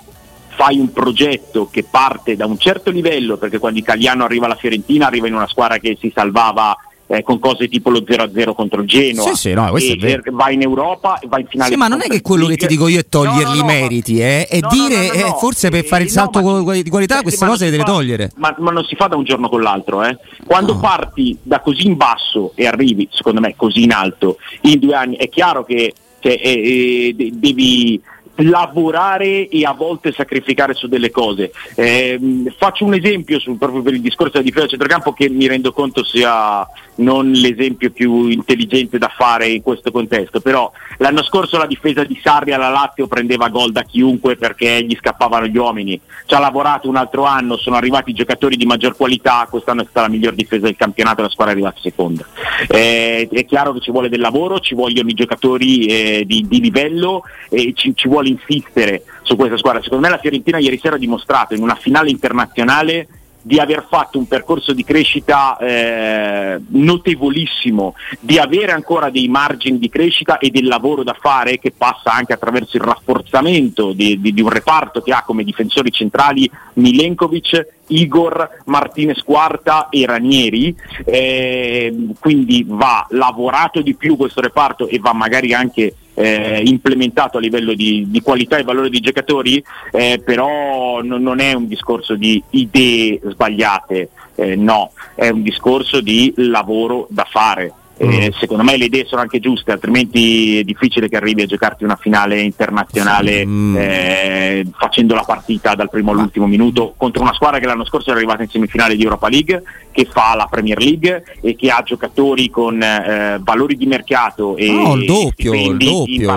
fai 0.55 0.79
un 0.79 0.93
progetto 0.93 1.69
che 1.71 1.85
parte 1.85 2.37
da 2.37 2.47
un 2.47 2.59
certo 2.59 2.91
livello, 2.91 3.37
perché 3.37 3.59
quando 3.59 3.79
Italiano 3.79 4.25
arriva 4.25 4.47
alla 4.47 4.55
Fiorentina 4.55 5.07
arriva 5.07 5.27
in 5.27 5.35
una 5.35 5.49
squadra 5.49 5.79
che 5.79 5.97
si 6.01 6.13
salvava 6.15 6.77
eh, 7.07 7.23
con 7.23 7.39
cose 7.39 7.69
tipo 7.69 7.91
lo 7.91 8.01
0-0 8.01 8.55
contro 8.55 8.81
il 8.81 8.89
Genoa. 8.89 9.29
Sì, 9.29 9.35
sì, 9.35 9.53
no, 9.53 9.77
e 9.77 10.23
va 10.31 10.51
in 10.51 10.63
Europa 10.63 11.19
e 11.19 11.27
va 11.29 11.39
in 11.39 11.47
finale. 11.47 11.71
Sì, 11.71 11.77
ma 11.77 11.89
non 11.89 12.01
è 12.01 12.07
che 12.07 12.23
quello 12.23 12.47
che 12.47 12.57
ti 12.57 12.67
dico 12.67 12.89
io 12.89 13.01
è 13.01 13.07
togliergli 13.07 13.57
i 13.57 13.61
no, 13.61 13.67
no, 13.67 13.73
meriti, 13.73 14.21
eh, 14.21 14.47
è 14.47 14.61
dire 14.71 15.13
eh, 15.13 15.35
forse 15.39 15.69
per 15.69 15.85
fare 15.85 16.05
il 16.05 16.09
eh, 16.09 16.13
salto 16.13 16.41
di 16.73 16.89
qualità 16.89 17.19
eh, 17.19 17.23
queste 17.23 17.45
cose 17.45 17.67
le 17.67 17.71
deve 17.71 17.85
togliere. 17.85 18.31
Ma, 18.37 18.55
ma, 18.59 18.71
non 18.71 18.85
si 18.85 18.95
fa 18.95 19.09
da 19.09 19.17
un 19.17 19.25
giorno 19.25 19.49
con 19.49 19.61
l'altro. 19.61 20.03
Eh. 20.05 20.17
Quando 20.47 20.79
parti 20.79 21.37
da 21.43 21.61
così 21.61 21.87
in 21.87 21.97
basso 21.97 22.53
e 22.55 22.67
arrivi, 22.67 23.09
secondo 23.11 23.41
me, 23.41 23.55
così 23.57 23.83
in 23.83 23.93
alto 23.93 24.39
in 24.63 24.79
due 24.79 24.95
anni, 24.95 25.17
è 25.17 25.29
chiaro 25.29 25.65
che 25.65 25.93
cioè, 26.21 26.39
eh, 26.41 27.15
devi 27.15 28.01
lavorare 28.37 29.49
e 29.49 29.65
a 29.65 29.73
volte 29.73 30.13
sacrificare 30.13 30.75
su 30.75 30.89
delle 30.89 31.11
cose. 31.11 31.53
Eh, 31.75 32.19
faccio 32.57 32.85
un 32.85 32.95
esempio 32.95 33.39
su, 33.39 33.57
proprio 33.59 33.83
per 33.83 33.95
il 33.95 34.01
discorso 34.01 34.33
della 34.33 34.45
difesa 34.45 34.67
centrocampo 34.67 35.13
che 35.13 35.29
mi 35.29 35.47
rendo 35.47 35.73
conto 35.73 36.05
sia 36.05 36.67
non 36.95 37.31
l'esempio 37.31 37.91
più 37.91 38.27
intelligente 38.27 38.99
da 38.99 39.09
fare 39.09 39.49
in 39.49 39.63
questo 39.63 39.91
contesto, 39.91 40.41
però 40.41 40.71
l'anno 40.99 41.23
scorso 41.23 41.57
la 41.57 41.67
difesa 41.67 42.05
di 42.05 42.19
Sarri 42.23 42.53
alla 42.53 42.69
Lazio 42.69 43.07
prendeva 43.07 43.49
gol 43.49 43.73
da 43.73 43.83
chiunque 43.83 44.37
perché 44.37 44.85
gli 44.85 44.97
scappavano 44.99 45.47
gli 45.47 45.57
uomini, 45.57 45.99
ci 46.27 46.35
ha 46.35 46.39
lavorato 46.39 46.89
un 46.89 46.97
altro 46.97 47.25
anno, 47.25 47.57
sono 47.57 47.77
arrivati 47.77 48.13
giocatori 48.13 48.57
di 48.57 48.67
maggior 48.67 48.97
qualità, 48.97 49.47
quest'anno 49.49 49.83
è 49.83 49.87
stata 49.89 50.07
la 50.07 50.13
miglior 50.13 50.35
difesa 50.35 50.65
del 50.65 50.77
campionato 50.77 51.23
la 51.23 51.29
squadra 51.29 51.55
è 51.55 51.57
arrivata 51.57 51.81
seconda. 51.81 52.25
Eh, 52.69 53.29
è 53.31 53.45
chiaro 53.45 53.73
che 53.73 53.81
ci 53.81 53.91
vuole 53.91 54.09
del 54.09 54.21
lavoro, 54.21 54.61
ci 54.61 54.75
vogliono 54.75 55.09
i 55.09 55.15
giocatori 55.15 55.87
eh, 55.87 56.25
di, 56.27 56.47
di, 56.47 56.61
livello 56.61 57.23
e 57.49 57.73
ci, 57.75 57.95
ci 57.95 58.09
vuole 58.09 58.22
insistere 58.29 59.05
su 59.23 59.37
questa 59.37 59.57
squadra. 59.57 59.83
Secondo 59.83 60.05
me 60.05 60.13
la 60.13 60.19
Fiorentina 60.19 60.59
ieri 60.59 60.79
sera 60.79 60.97
ha 60.97 60.99
dimostrato 60.99 61.55
in 61.55 61.63
una 61.63 61.75
finale 61.75 62.11
internazionale 62.11 63.09
di 63.43 63.59
aver 63.59 63.87
fatto 63.89 64.19
un 64.19 64.29
percorso 64.29 64.73
di 64.73 64.85
crescita 64.85 65.57
eh, 65.59 66.61
notevolissimo, 66.69 67.95
di 68.21 68.39
avere 68.39 68.73
ancora 68.73 69.11
dei 69.11 69.29
margini 69.29 69.79
di 69.79 69.89
crescita 69.89 70.39
e 70.39 70.51
del 70.51 70.67
lavoro 70.67 71.03
da 71.03 71.17
fare 71.19 71.59
che 71.59 71.73
passa 71.77 72.13
anche 72.13 72.33
attraverso 72.33 72.77
il 72.77 72.85
rafforzamento 72.85 73.93
di, 73.93 74.21
di, 74.21 74.33
di 74.33 74.41
un 74.41 74.49
reparto 74.49 75.03
che 75.03 75.13
ha 75.13 75.25
come 75.25 75.43
difensori 75.43 75.91
centrali 75.91 76.49
Milenkovic, 76.75 77.67
Igor, 77.93 78.63
Martinez 78.67 79.23
Quarta 79.23 79.89
e 79.91 80.07
Ranieri, 80.07 80.75
eh, 81.05 81.95
quindi 82.19 82.65
va 82.67 83.07
lavorato 83.11 83.81
di 83.81 83.95
più 83.95 84.17
questo 84.17 84.41
reparto 84.41 84.89
e 84.89 84.99
va 84.99 85.13
magari 85.13 85.53
anche 85.53 85.95
eh, 86.15 86.63
implementato 86.65 87.39
a 87.39 87.41
livello 87.41 87.75
di, 87.75 88.07
di, 88.09 88.21
qualità 88.21 88.59
e 88.59 88.65
valore 88.65 88.91
dei 88.91 89.01
giocatori, 89.01 89.63
eh, 89.93 90.21
però 90.25 91.01
non, 91.03 91.23
non, 91.23 91.41
è 91.41 91.53
un 91.53 91.67
discorso 91.69 92.15
di 92.17 92.43
idee 92.51 93.21
sbagliate, 93.25 94.11
eh, 94.35 94.57
no, 94.57 94.93
è 95.15 95.29
un 95.29 95.43
discorso 95.43 96.01
di 96.01 96.33
lavoro 96.37 97.07
da 97.09 97.27
fare. 97.29 97.73
Eh, 98.03 98.31
mm. 98.31 98.39
secondo 98.39 98.65
me 98.65 98.77
le 98.77 98.87
idee 98.87 99.07
sono 99.07 99.21
anche 99.21 99.39
giuste, 99.39 99.71
altrimenti 99.71 100.59
è 100.59 100.65
difficile 100.65 101.09
che 101.09 101.17
arrivi 101.17 101.43
a 101.43 101.47
giocarti 101.47 101.85
una 101.85 101.95
finale 101.95 102.41
internazionale 102.41 103.47
mm. 103.47 103.77
eh, 103.77 104.67
facendo 104.77 105.15
la 105.15 105.23
partita 105.23 105.77
dal 105.77 105.89
primo 105.89 106.11
all'ultimo 106.11 106.49
minuto 106.49 106.95
contro 106.97 107.23
una 107.23 107.33
squadra 107.33 107.61
che 107.61 107.67
l'anno 107.67 107.85
scorso 107.85 108.11
è 108.11 108.15
arrivata 108.15 108.43
in 108.43 108.49
semifinale 108.49 108.97
di 108.97 109.05
Europa 109.05 109.29
League, 109.29 109.63
che 109.93 110.09
fa 110.11 110.35
la 110.35 110.49
Premier 110.51 110.79
League 110.79 111.23
e 111.41 111.55
che 111.55 111.71
ha 111.71 111.81
giocatori 111.85 112.51
con 112.51 112.83
eh, 112.83 113.39
valori 113.41 113.77
di 113.77 113.87
mercato 113.87 114.57
e 114.57 114.69
no, 114.69 114.97
il 114.97 115.05
doppio, 115.05 115.55
il 115.55 115.77
doppio. 115.77 116.33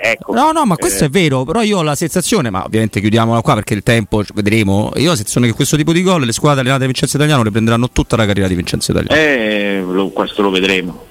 Ecco. 0.00 0.32
No, 0.32 0.52
no, 0.52 0.64
ma 0.64 0.76
questo 0.76 1.04
è 1.04 1.08
eh. 1.08 1.10
vero, 1.10 1.44
però 1.44 1.60
io 1.60 1.78
ho 1.78 1.82
la 1.82 1.96
sensazione, 1.96 2.48
ma 2.48 2.64
ovviamente 2.64 2.98
chiudiamola 2.98 3.42
qua 3.42 3.54
perché 3.54 3.74
il 3.74 3.82
tempo 3.82 4.22
vedremo, 4.32 4.90
io 4.96 5.08
ho 5.08 5.10
la 5.10 5.16
sensazione 5.16 5.48
che 5.48 5.52
questo 5.52 5.76
tipo 5.76 5.92
di 5.92 6.02
gol 6.02 6.24
le 6.24 6.32
squadre 6.32 6.60
allenate 6.60 6.80
da 6.80 6.86
Vincenzo 6.86 7.16
Italiano 7.16 7.42
le 7.42 7.50
prenderanno 7.50 7.90
tutta 7.90 8.16
la 8.16 8.24
carriera 8.24 8.48
di 8.48 8.54
Vincenzo 8.54 8.92
Italiano. 8.92 9.20
Eh, 9.20 9.82
lo, 9.86 10.08
questo 10.08 10.40
lo 10.40 10.50
vedremo. 10.50 11.08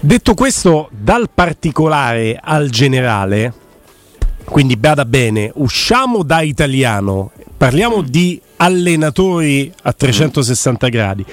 Detto 0.00 0.34
questo, 0.34 0.88
dal 0.92 1.28
particolare 1.34 2.38
al 2.40 2.70
generale, 2.70 3.52
quindi 4.44 4.76
bada 4.76 5.04
bene, 5.04 5.50
usciamo 5.56 6.22
da 6.22 6.40
italiano, 6.40 7.32
parliamo 7.56 8.02
di 8.02 8.40
allenatori 8.58 9.72
a 9.82 9.92
360 9.92 10.88
gradi. 10.88 11.24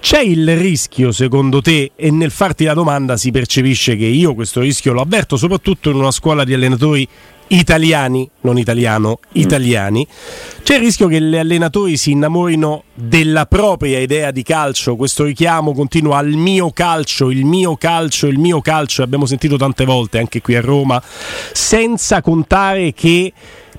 C'è 0.00 0.20
il 0.20 0.54
rischio, 0.58 1.12
secondo 1.12 1.62
te, 1.62 1.92
e 1.96 2.10
nel 2.10 2.30
farti 2.30 2.64
la 2.64 2.74
domanda 2.74 3.16
si 3.16 3.30
percepisce 3.30 3.96
che 3.96 4.04
io 4.04 4.34
questo 4.34 4.60
rischio 4.60 4.92
lo 4.92 5.00
avverto, 5.00 5.38
soprattutto 5.38 5.88
in 5.88 5.96
una 5.96 6.10
scuola 6.10 6.44
di 6.44 6.52
allenatori 6.52 7.08
italiani, 7.50 8.28
non 8.40 8.58
italiano, 8.58 9.18
mm. 9.20 9.30
italiani, 9.32 10.06
c'è 10.62 10.74
il 10.76 10.80
rischio 10.80 11.08
che 11.08 11.20
gli 11.20 11.36
allenatori 11.36 11.96
si 11.96 12.12
innamorino 12.12 12.84
della 12.94 13.46
propria 13.46 13.98
idea 13.98 14.30
di 14.30 14.42
calcio, 14.42 14.96
questo 14.96 15.24
richiamo 15.24 15.72
continuo 15.72 16.14
al 16.14 16.28
mio 16.28 16.70
calcio, 16.70 17.30
il 17.30 17.44
mio 17.44 17.76
calcio, 17.76 18.26
il 18.26 18.38
mio 18.38 18.60
calcio, 18.60 19.02
abbiamo 19.02 19.26
sentito 19.26 19.56
tante 19.56 19.84
volte 19.84 20.18
anche 20.18 20.40
qui 20.40 20.54
a 20.56 20.60
Roma, 20.60 21.00
senza 21.52 22.20
contare 22.20 22.92
che 22.92 23.32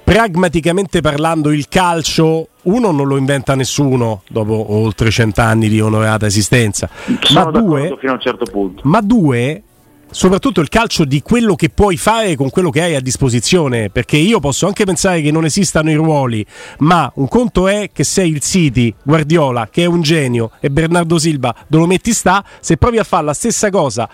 pragmaticamente 0.03 0.99
parlando 1.01 1.51
il 1.51 1.67
calcio 1.67 2.47
uno 2.63 2.91
non 2.91 3.07
lo 3.07 3.17
inventa 3.17 3.55
nessuno 3.55 4.23
dopo 4.27 4.73
oltre 4.73 5.09
cent'anni 5.09 5.69
di 5.69 5.79
onorata 5.79 6.25
esistenza, 6.25 6.89
ma 7.33 7.45
due, 7.45 7.95
fino 7.99 8.11
a 8.11 8.15
un 8.15 8.21
certo 8.21 8.45
punto. 8.51 8.81
ma 8.85 9.01
due 9.01 9.63
soprattutto 10.11 10.61
il 10.61 10.69
calcio 10.69 11.05
di 11.05 11.21
quello 11.21 11.55
che 11.55 11.69
puoi 11.69 11.97
fare 11.97 12.35
con 12.35 12.49
quello 12.49 12.69
che 12.69 12.81
hai 12.81 12.95
a 12.95 13.01
disposizione, 13.01 13.89
perché 13.89 14.17
io 14.17 14.39
posso 14.39 14.67
anche 14.67 14.83
pensare 14.83 15.21
che 15.21 15.31
non 15.31 15.45
esistano 15.45 15.89
i 15.89 15.95
ruoli, 15.95 16.45
ma 16.79 17.11
un 17.15 17.27
conto 17.27 17.67
è 17.67 17.89
che 17.91 18.03
sei 18.03 18.29
il 18.29 18.41
City, 18.41 18.93
Guardiola, 19.01 19.69
che 19.71 19.83
è 19.83 19.85
un 19.87 20.01
genio, 20.01 20.51
e 20.59 20.69
Bernardo 20.69 21.17
Silva, 21.17 21.55
dove 21.67 21.83
lo 21.83 21.89
metti 21.89 22.13
sta, 22.13 22.43
se 22.59 22.77
provi 22.77 22.97
a 22.99 23.03
fare 23.03 23.25
la 23.25 23.33
stessa 23.33 23.69
cosa 23.69 24.09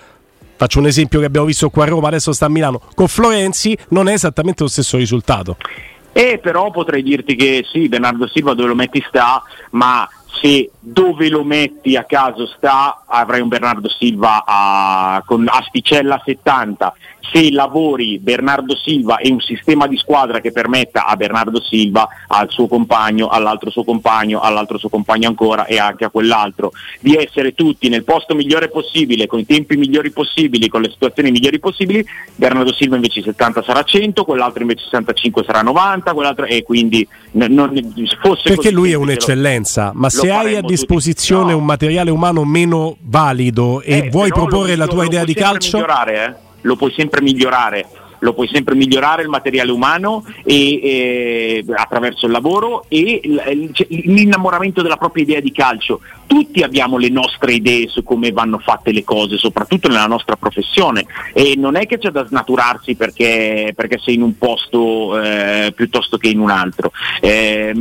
faccio 0.57 0.79
un 0.79 0.87
esempio 0.87 1.19
che 1.19 1.25
abbiamo 1.25 1.45
visto 1.45 1.69
qua 1.69 1.83
a 1.83 1.87
Roma, 1.87 2.07
adesso 2.07 2.33
sta 2.33 2.47
a 2.47 2.49
Milano, 2.49 2.81
con 2.95 3.07
Florenzi 3.07 3.77
non 3.89 4.09
è 4.09 4.13
esattamente 4.13 4.63
lo 4.63 4.69
stesso 4.69 4.97
risultato. 4.97 5.57
E 6.11 6.39
però 6.41 6.71
potrei 6.71 7.03
dirti 7.03 7.35
che 7.35 7.63
sì, 7.71 7.87
Bernardo 7.87 8.27
Silva 8.27 8.55
dove 8.55 8.69
lo 8.69 8.75
metti 8.75 9.03
sta, 9.07 9.43
ma 9.71 10.09
se 10.41 10.71
dove 10.89 11.27
lo 11.27 11.43
metti 11.43 11.97
a 11.97 12.05
caso 12.05 12.47
sta 12.47 13.03
avrai 13.05 13.41
un 13.41 13.49
Bernardo 13.49 13.89
Silva 13.89 14.43
a, 14.45 15.21
con 15.25 15.45
asticella 15.49 16.21
70 16.23 16.93
se 17.31 17.51
lavori 17.51 18.19
Bernardo 18.19 18.75
Silva 18.75 19.17
e 19.17 19.29
un 19.29 19.39
sistema 19.39 19.87
di 19.87 19.97
squadra 19.97 20.39
che 20.39 20.51
permetta 20.51 21.05
a 21.05 21.15
Bernardo 21.15 21.61
Silva, 21.61 22.07
al 22.27 22.49
suo 22.49 22.67
compagno, 22.67 23.27
all'altro 23.27 23.69
suo 23.69 23.83
compagno, 23.83 24.39
all'altro 24.39 24.77
suo 24.77 24.89
compagno 24.89 25.27
ancora 25.27 25.65
e 25.65 25.77
anche 25.77 26.05
a 26.05 26.09
quell'altro, 26.09 26.71
di 26.99 27.15
essere 27.15 27.53
tutti 27.53 27.89
nel 27.89 28.03
posto 28.03 28.35
migliore 28.35 28.69
possibile, 28.69 29.27
con 29.27 29.39
i 29.39 29.45
tempi 29.45 29.75
migliori 29.75 30.11
possibili, 30.11 30.69
con 30.69 30.81
le 30.81 30.89
situazioni 30.89 31.31
migliori 31.31 31.59
possibili, 31.59 32.05
Bernardo 32.35 32.73
Silva 32.73 32.95
invece 32.95 33.21
70 33.21 33.63
sarà 33.63 33.83
100, 33.83 34.23
quell'altro 34.23 34.61
invece 34.61 34.83
65 34.83 35.43
sarà 35.43 35.61
90, 35.61 36.13
quell'altro 36.13 36.45
e 36.45 36.63
quindi 36.63 37.07
non, 37.31 37.71
fosse 38.21 38.49
Perché 38.49 38.71
lui 38.71 38.91
è 38.91 38.95
un'eccellenza, 38.95 39.91
ma 39.93 40.09
se 40.09 40.31
hai 40.31 40.55
a 40.55 40.61
disposizione 40.77 41.51
no. 41.51 41.57
un 41.57 41.65
materiale 41.65 42.11
umano 42.11 42.45
meno 42.45 42.97
valido 43.01 43.81
e 43.81 43.97
eh, 43.97 44.09
vuoi 44.09 44.29
proporre 44.29 44.75
la 44.75 44.87
tua 44.87 45.05
idea 45.05 45.23
di 45.23 45.33
calcio... 45.33 45.77
Migliorare, 45.77 46.25
eh? 46.25 46.45
lo 46.61 46.75
puoi 46.75 46.93
sempre 46.95 47.21
migliorare. 47.21 47.85
Lo 48.19 48.33
puoi 48.33 48.47
sempre 48.47 48.75
migliorare 48.75 49.21
il 49.21 49.29
materiale 49.29 49.71
umano 49.71 50.23
e, 50.43 50.79
e, 50.83 51.65
attraverso 51.75 52.25
il 52.25 52.31
lavoro 52.31 52.85
e 52.87 53.19
l'innamoramento 53.87 54.81
della 54.81 54.97
propria 54.97 55.23
idea 55.23 55.39
di 55.39 55.51
calcio. 55.51 56.01
Tutti 56.25 56.61
abbiamo 56.61 56.97
le 56.97 57.09
nostre 57.09 57.53
idee 57.53 57.87
su 57.87 58.03
come 58.03 58.31
vanno 58.31 58.59
fatte 58.59 58.91
le 58.91 59.03
cose, 59.03 59.37
soprattutto 59.37 59.87
nella 59.87 60.07
nostra 60.07 60.35
professione 60.35 61.05
e 61.33 61.55
non 61.57 61.75
è 61.75 61.85
che 61.85 61.97
c'è 61.97 62.09
da 62.09 62.25
snaturarsi 62.25 62.95
perché, 62.95 63.73
perché 63.75 63.97
sei 63.97 64.15
in 64.15 64.21
un 64.21 64.37
posto 64.37 65.19
eh, 65.21 65.71
piuttosto 65.75 66.17
che 66.17 66.27
in 66.27 66.39
un 66.39 66.49
altro. 66.49 66.91
Eh, 67.21 67.73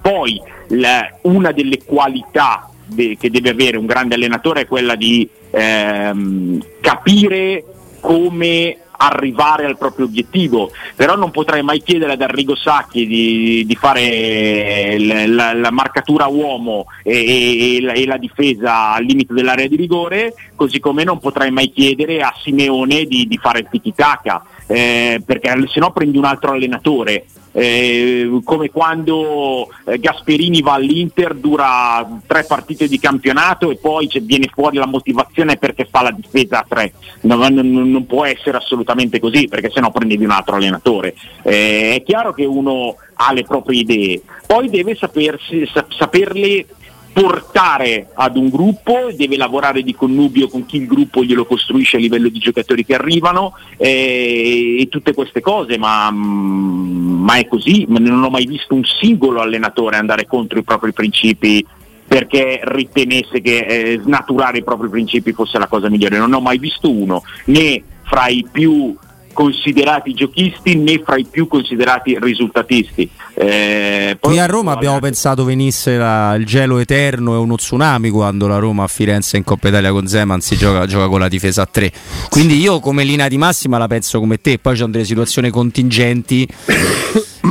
poi 0.00 0.40
la, 0.68 1.08
una 1.22 1.52
delle 1.52 1.82
qualità 1.84 2.68
de, 2.86 3.16
che 3.18 3.30
deve 3.30 3.50
avere 3.50 3.76
un 3.76 3.86
grande 3.86 4.14
allenatore 4.14 4.62
è 4.62 4.66
quella 4.66 4.94
di 4.94 5.28
ehm, 5.50 6.64
capire 6.80 7.64
come 8.00 8.76
arrivare 9.06 9.64
al 9.64 9.78
proprio 9.78 10.06
obiettivo, 10.06 10.70
però 10.94 11.16
non 11.16 11.30
potrei 11.30 11.62
mai 11.62 11.82
chiedere 11.82 12.12
ad 12.12 12.22
Arrigo 12.22 12.54
Sacchi 12.54 13.06
di, 13.06 13.64
di 13.66 13.74
fare 13.74 14.96
la, 14.98 15.52
la, 15.54 15.70
marcatura 15.70 16.26
uomo 16.26 16.86
e, 17.02 17.76
e, 17.76 17.80
la, 17.80 17.92
e, 17.92 18.06
la, 18.06 18.16
difesa 18.16 18.92
al 18.92 19.04
limite 19.04 19.34
dell'area 19.34 19.66
di 19.66 19.76
rigore, 19.76 20.34
così 20.54 20.78
come 20.80 21.04
non 21.04 21.18
potrei 21.18 21.50
mai 21.50 21.72
chiedere 21.72 22.20
a 22.20 22.32
Simeone 22.42 23.04
di, 23.04 23.26
di 23.26 23.38
fare 23.38 23.60
il 23.60 23.68
tiki-taka, 23.70 24.44
eh, 24.72 25.22
perché 25.24 25.52
se 25.68 25.80
no 25.80 25.92
prendi 25.92 26.16
un 26.16 26.24
altro 26.24 26.52
allenatore 26.52 27.26
eh, 27.52 28.40
come 28.44 28.70
quando 28.70 29.68
eh, 29.84 29.98
Gasperini 29.98 30.62
va 30.62 30.72
all'Inter, 30.72 31.34
dura 31.34 32.20
tre 32.26 32.44
partite 32.44 32.88
di 32.88 32.98
campionato 32.98 33.70
e 33.70 33.76
poi 33.76 34.08
viene 34.22 34.48
fuori 34.50 34.78
la 34.78 34.86
motivazione 34.86 35.58
perché 35.58 35.86
fa 35.90 36.02
la 36.02 36.10
difesa 36.10 36.60
a 36.60 36.66
tre. 36.66 36.94
Non, 37.22 37.38
non, 37.52 37.90
non 37.90 38.06
può 38.06 38.24
essere 38.24 38.56
assolutamente 38.56 39.20
così 39.20 39.48
perché 39.48 39.70
sennò 39.70 39.90
prendevi 39.90 40.24
un 40.24 40.30
altro 40.30 40.56
allenatore. 40.56 41.14
Eh, 41.42 41.94
è 41.96 42.02
chiaro 42.02 42.32
che 42.32 42.46
uno 42.46 42.96
ha 43.14 43.32
le 43.32 43.42
proprie 43.42 43.80
idee, 43.80 44.22
poi 44.46 44.70
deve 44.70 44.94
sapersi, 44.94 45.68
saperle 45.88 46.66
portare 47.12 48.08
ad 48.14 48.36
un 48.36 48.48
gruppo, 48.48 49.10
deve 49.14 49.36
lavorare 49.36 49.82
di 49.82 49.94
connubio 49.94 50.48
con 50.48 50.64
chi 50.64 50.78
il 50.78 50.86
gruppo 50.86 51.22
glielo 51.22 51.44
costruisce 51.44 51.96
a 51.98 52.00
livello 52.00 52.28
di 52.28 52.38
giocatori 52.38 52.84
che 52.84 52.94
arrivano 52.94 53.54
eh, 53.76 54.76
e 54.80 54.88
tutte 54.88 55.12
queste 55.12 55.40
cose, 55.40 55.76
ma, 55.76 56.10
mm, 56.10 57.22
ma, 57.24 57.36
è 57.36 57.46
così, 57.46 57.84
non 57.88 58.22
ho 58.22 58.30
mai 58.30 58.46
visto 58.46 58.74
un 58.74 58.84
singolo 58.84 59.40
allenatore 59.40 59.96
andare 59.96 60.26
contro 60.26 60.58
i 60.58 60.64
propri 60.64 60.92
principi 60.92 61.64
perché 62.06 62.60
ritenesse 62.64 63.40
che 63.40 63.58
eh, 63.58 64.00
snaturare 64.02 64.58
i 64.58 64.64
propri 64.64 64.88
principi 64.88 65.32
fosse 65.32 65.58
la 65.58 65.66
cosa 65.66 65.88
migliore, 65.88 66.18
non 66.18 66.32
ho 66.32 66.40
mai 66.40 66.58
visto 66.58 66.90
uno, 66.90 67.22
né 67.46 67.82
fra 68.04 68.26
i 68.26 68.46
più 68.50 68.94
considerati 69.32 70.12
giochisti 70.14 70.76
né 70.76 71.00
fra 71.04 71.16
i 71.16 71.26
più 71.28 71.46
considerati 71.46 72.18
risultatisti. 72.20 73.08
Eh, 73.34 74.16
Qui 74.20 74.38
a 74.38 74.46
Roma 74.46 74.72
abbiamo 74.72 74.98
pensato 74.98 75.44
venisse 75.44 75.96
la, 75.96 76.34
il 76.34 76.44
gelo 76.46 76.78
eterno 76.78 77.34
e 77.34 77.38
uno 77.38 77.56
tsunami 77.56 78.10
quando 78.10 78.46
la 78.46 78.58
Roma 78.58 78.84
a 78.84 78.88
Firenze 78.88 79.36
in 79.36 79.44
Coppa 79.44 79.68
Italia 79.68 79.90
con 79.90 80.06
Zeman 80.06 80.40
si 80.40 80.56
gioca, 80.56 80.86
gioca 80.86 81.08
con 81.08 81.20
la 81.20 81.28
difesa 81.28 81.62
a 81.62 81.66
3. 81.66 81.92
Quindi 82.28 82.58
io 82.58 82.80
come 82.80 83.04
linea 83.04 83.28
di 83.28 83.38
massima 83.38 83.78
la 83.78 83.86
penso 83.86 84.18
come 84.18 84.40
te, 84.40 84.58
poi 84.58 84.74
c'è 84.74 84.84
delle 84.86 85.04
situazioni 85.04 85.50
contingenti 85.50 86.46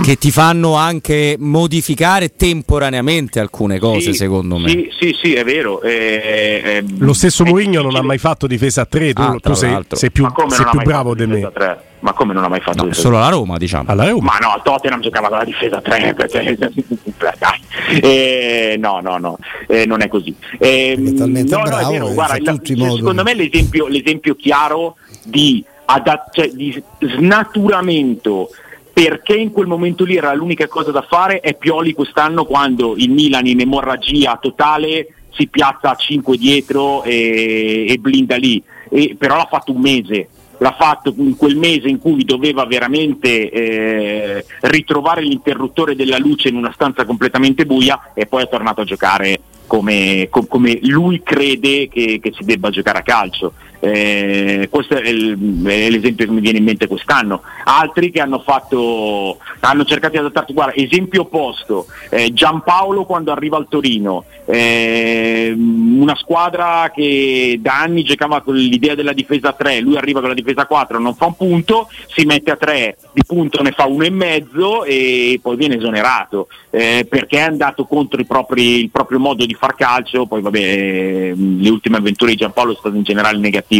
che 0.04 0.16
ti 0.16 0.32
fanno 0.32 0.76
anche 0.76 1.36
modificare 1.38 2.34
temporaneamente 2.36 3.40
alcune 3.40 3.78
cose, 3.78 4.12
sì, 4.12 4.14
secondo 4.14 4.58
me. 4.58 4.70
Sì, 4.70 4.90
sì, 4.98 5.18
sì 5.22 5.34
è 5.34 5.44
vero. 5.44 5.82
Eh, 5.82 6.62
eh, 6.64 6.84
Lo 7.00 7.14
stesso 7.14 7.44
Mourinho 7.44 7.82
non 7.82 7.96
ha 7.96 8.02
mai 8.02 8.18
fatto 8.18 8.48
difesa 8.48 8.82
a 8.82 8.86
3, 8.86 9.14
tu, 9.14 9.22
ah, 9.22 9.36
tu 9.42 9.54
sei, 9.54 9.78
sei, 9.90 10.12
più, 10.12 10.26
sei 10.48 10.66
più 10.72 10.82
bravo 10.82 11.14
di 11.14 11.26
me. 11.26 11.52
Ma 12.00 12.14
come 12.14 12.34
non 12.34 12.44
ha 12.44 12.48
mai 12.48 12.62
fatto 12.62 12.86
no, 12.86 12.94
solo 12.94 13.20
la 13.20 13.30
Roma, 13.30 13.58
diciamo. 13.58 13.92
Alla 13.92 14.10
Roma. 14.10 14.32
Ma 14.32 14.38
no, 14.40 14.54
al 14.54 14.64
Tottenham 14.64 15.02
giocava 15.02 15.28
con 15.28 15.38
la 15.38 15.44
difesa 15.44 15.78
a 15.78 15.82
3. 15.82 16.16
eh, 18.02 18.76
no, 18.80 19.02
no, 19.04 19.18
no, 19.18 19.38
eh, 19.68 19.86
non 19.86 20.02
è 20.02 20.08
così. 20.08 20.36
Eh, 20.58 20.94
è 20.94 21.14
talmente 21.14 21.56
no, 21.56 21.62
bravo, 21.62 21.82
no, 21.82 21.88
è 21.88 21.92
vero, 21.92 22.14
guarda, 22.14 22.38
la, 22.42 22.60
secondo 22.96 23.22
me 23.22 23.36
l'esempio, 23.36 23.88
l'esempio 23.88 24.36
chiaro 24.36 24.96
di, 25.24 25.64
adat- 25.86 26.34
cioè, 26.34 26.50
di 26.50 26.82
snaturamento 27.18 28.50
perché 28.94 29.36
in 29.36 29.52
quel 29.52 29.68
momento 29.68 30.04
lì 30.04 30.16
era 30.16 30.34
l'unica 30.34 30.68
cosa 30.68 30.92
da 30.92 31.02
fare 31.02 31.40
è 31.40 31.56
Pioli 31.56 31.94
quest'anno 31.94 32.46
quando 32.46 32.96
il 32.98 33.10
Milan 33.10 33.48
in 33.48 33.62
emorragia 33.62 34.38
totale 34.42 35.08
si 35.32 35.48
piazza 35.48 35.92
a 35.92 35.96
5 35.96 36.38
dietro 36.38 37.04
e, 37.04 37.86
e 37.88 37.98
blinda 37.98 38.36
lì, 38.36 38.62
e, 38.90 39.16
però 39.18 39.38
l'ha 39.38 39.48
fatto 39.50 39.72
un 39.72 39.80
mese, 39.80 40.28
l'ha 40.58 40.76
fatto 40.78 41.14
in 41.18 41.36
quel 41.36 41.56
mese 41.56 41.88
in 41.88 42.00
cui 42.00 42.24
doveva 42.24 42.66
veramente 42.66 43.50
eh, 43.50 44.46
ritrovare 44.62 45.22
l'interruttore 45.22 45.96
della 45.96 46.18
luce 46.18 46.50
in 46.50 46.56
una 46.56 46.72
stanza 46.74 47.06
completamente 47.06 47.66
buia 47.66 48.12
e 48.14 48.26
poi 48.26 48.44
è 48.44 48.50
tornato 48.50 48.82
a 48.82 48.86
giocare 48.86 49.40
come, 49.66 50.28
come 50.30 50.80
lui 50.82 51.24
crede 51.24 51.88
che, 51.88 52.20
che, 52.22 52.34
si 52.38 52.44
debba 52.44 52.70
giocare 52.70 53.00
a 53.00 53.04
calcio. 53.04 53.54
Eh, 53.84 54.68
questo 54.70 54.96
è, 54.96 55.10
il, 55.10 55.66
è, 55.66 55.90
l'esempio 55.90 56.26
che 56.26 56.32
mi 56.32 56.40
viene 56.40 56.60
in 56.60 56.64
mente 56.64 56.88
quest'anno. 56.88 57.42
Altri 57.64 58.12
che 58.12 58.22
hanno 58.22 58.40
fatto, 58.40 59.38
hanno 59.60 59.84
cercato 59.86 60.14
di 60.14 60.20
adattarsi. 60.20 60.54
Guarda, 60.54 60.76
esempio 60.76 61.22
opposto, 61.22 61.88
eh, 62.10 62.32
Giampaolo 62.32 63.06
quando 63.06 63.32
arriva 63.32 63.58
al 63.58 63.68
Torino, 63.68 64.26
eh, 64.46 65.54
una 65.56 66.16
squadra 66.16 66.92
che 66.94 67.58
da 67.60 67.82
anni 67.82 68.04
giocava 68.04 68.42
con 68.42 68.56
l'idea 68.56 68.94
della 68.96 69.14
difesa 69.14 69.52
3, 69.52 69.80
lui 69.80 69.98
arriva 69.98 70.20
con 70.20 70.30
la 70.30 70.36
difesa 70.36 70.66
4, 70.66 71.00
non 71.00 71.16
fa 71.16 71.26
un 71.26 71.36
punto, 71.36 71.90
si 72.08 72.26
mette 72.26 72.52
a 72.52 72.56
3, 72.56 72.98
di 73.14 73.24
punto 73.26 73.62
ne 73.64 73.72
fa 73.72 73.86
uno 73.86 74.04
e 74.04 74.10
mezzo 74.12 74.84
e 74.84 75.40
poi 75.42 75.56
viene 75.56 75.78
esonerato 75.78 76.48
eh, 76.72 77.06
perché 77.08 77.38
è 77.38 77.42
andato 77.42 77.86
contro 77.86 78.24
propri, 78.24 78.80
il 78.80 78.90
proprio 78.90 79.20
modo 79.20 79.46
di 79.46 79.54
far 79.54 79.76
calcio, 79.76 80.26
poi 80.26 80.42
vabbè 80.42 80.60
eh, 80.60 81.34
le 81.36 81.70
ultime 81.70 81.98
avventure 81.98 82.32
di 82.32 82.38
Giampaolo 82.38 82.72
sono 82.72 82.82
state 82.82 82.98
in 82.98 83.04
generale 83.04 83.38
negative, 83.38 83.71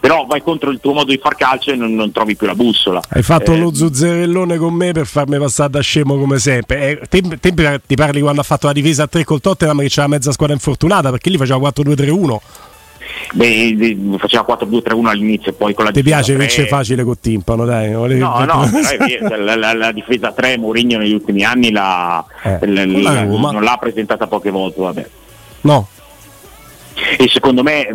però 0.00 0.24
vai 0.26 0.42
contro 0.42 0.70
il 0.70 0.80
tuo 0.80 0.92
modo 0.92 1.10
di 1.10 1.18
far 1.18 1.34
calcio 1.34 1.72
e 1.72 1.76
non, 1.76 1.94
non 1.94 2.12
trovi 2.12 2.36
più 2.36 2.46
la 2.46 2.54
bussola. 2.54 3.02
Hai 3.08 3.22
fatto 3.22 3.52
eh, 3.52 3.58
lo 3.58 3.74
zuzzerellone 3.74 4.56
con 4.56 4.72
me 4.72 4.92
per 4.92 5.06
farmi 5.06 5.38
passare 5.38 5.70
da 5.70 5.80
scemo 5.80 6.16
come 6.16 6.38
sempre. 6.38 7.00
Eh, 7.02 7.06
te, 7.08 7.22
te, 7.40 7.80
ti 7.86 7.94
parli 7.94 8.20
quando 8.20 8.40
ha 8.40 8.44
fatto 8.44 8.66
la 8.66 8.72
difesa 8.72 9.02
a 9.02 9.06
3 9.06 9.24
col 9.24 9.40
Tottenham 9.40 9.80
che 9.80 9.88
c'era 9.88 10.06
mezza 10.06 10.32
squadra 10.32 10.54
infortunata 10.54 11.10
perché 11.10 11.28
lì 11.28 11.36
faceva 11.36 11.68
4-2-3-1. 11.68 12.38
Beh, 13.34 14.16
faceva 14.18 14.46
4-2-3-1 14.48 15.06
all'inizio 15.06 15.52
poi 15.52 15.74
con 15.74 15.84
la 15.84 15.90
Ti 15.90 16.02
piace 16.02 16.36
vincere 16.36 16.68
facile 16.68 17.04
con 17.04 17.18
timpano, 17.20 17.64
dai. 17.64 17.90
No, 17.90 18.06
no, 18.06 18.70
la, 19.38 19.56
la, 19.56 19.72
la, 19.74 19.92
difesa 19.92 20.32
3 20.32 20.56
Mourinho 20.58 20.98
negli 20.98 21.12
ultimi 21.12 21.44
anni 21.44 21.68
eh, 21.68 21.72
la, 21.72 22.24
non 22.42 23.62
l'ha 23.62 23.76
presentata 23.78 24.26
poche 24.26 24.50
volte, 24.50 24.80
vabbè. 24.80 25.08
No. 25.62 25.88
E 27.18 27.28
secondo 27.28 27.62
me, 27.62 27.88